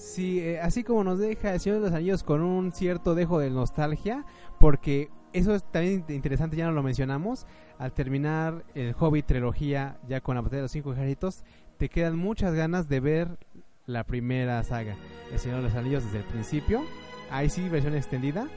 [0.00, 3.38] Sí, eh, así como nos deja el Señor de los Anillos con un cierto dejo
[3.38, 4.24] de nostalgia,
[4.58, 7.46] porque eso es también interesante, ya no lo mencionamos,
[7.78, 11.44] al terminar el Hobbit trilogía ya con la batalla de los cinco ejércitos,
[11.76, 13.38] te quedan muchas ganas de ver
[13.86, 14.96] la primera saga,
[15.32, 16.82] El Señor de los Anillos desde el principio,
[17.30, 18.48] ahí sí, versión extendida,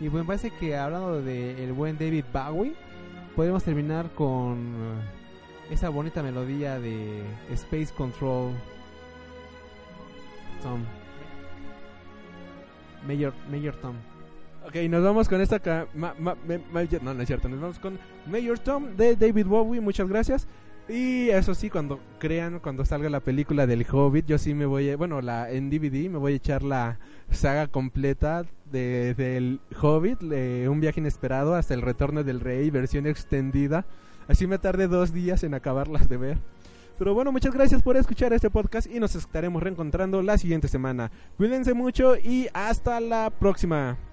[0.00, 2.74] y me parece que hablando del el buen David Bowie,
[3.36, 5.00] podemos terminar con
[5.70, 8.52] esa bonita melodía de Space Control
[10.62, 10.84] Tom.
[13.06, 13.96] Mayor, Mayor Tom.
[14.66, 15.86] Ok, nos vamos con esta.
[15.94, 17.48] no, no es cierto.
[17.48, 19.80] Nos vamos con Mayor Tom de David Bowie.
[19.80, 20.46] Muchas gracias.
[20.90, 24.90] Y eso sí, cuando crean, cuando salga la película del Hobbit, yo sí me voy,
[24.90, 26.98] a, bueno, la en DVD me voy a echar la
[27.30, 33.06] saga completa de, del Hobbit, de un viaje inesperado hasta el retorno del rey, versión
[33.06, 33.86] extendida.
[34.26, 36.38] Así me tardé dos días en acabarlas de ver.
[36.98, 41.12] Pero bueno, muchas gracias por escuchar este podcast y nos estaremos reencontrando la siguiente semana.
[41.36, 44.09] Cuídense mucho y hasta la próxima.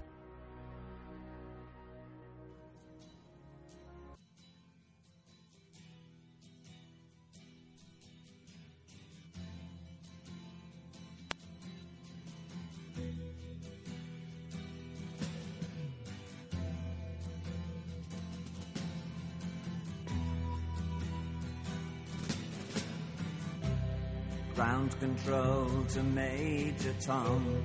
[24.78, 27.62] Ground control to Major Tom.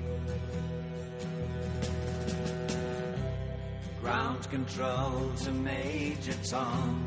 [4.00, 7.06] Ground control to Major Tom.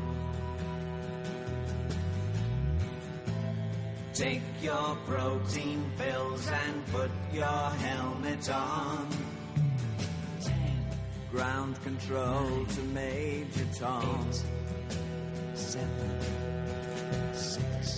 [4.14, 9.08] Take your protein pills and put your helmet on.
[11.30, 14.26] Ground control to Major Tom.
[15.54, 16.20] seven,
[17.34, 17.97] six.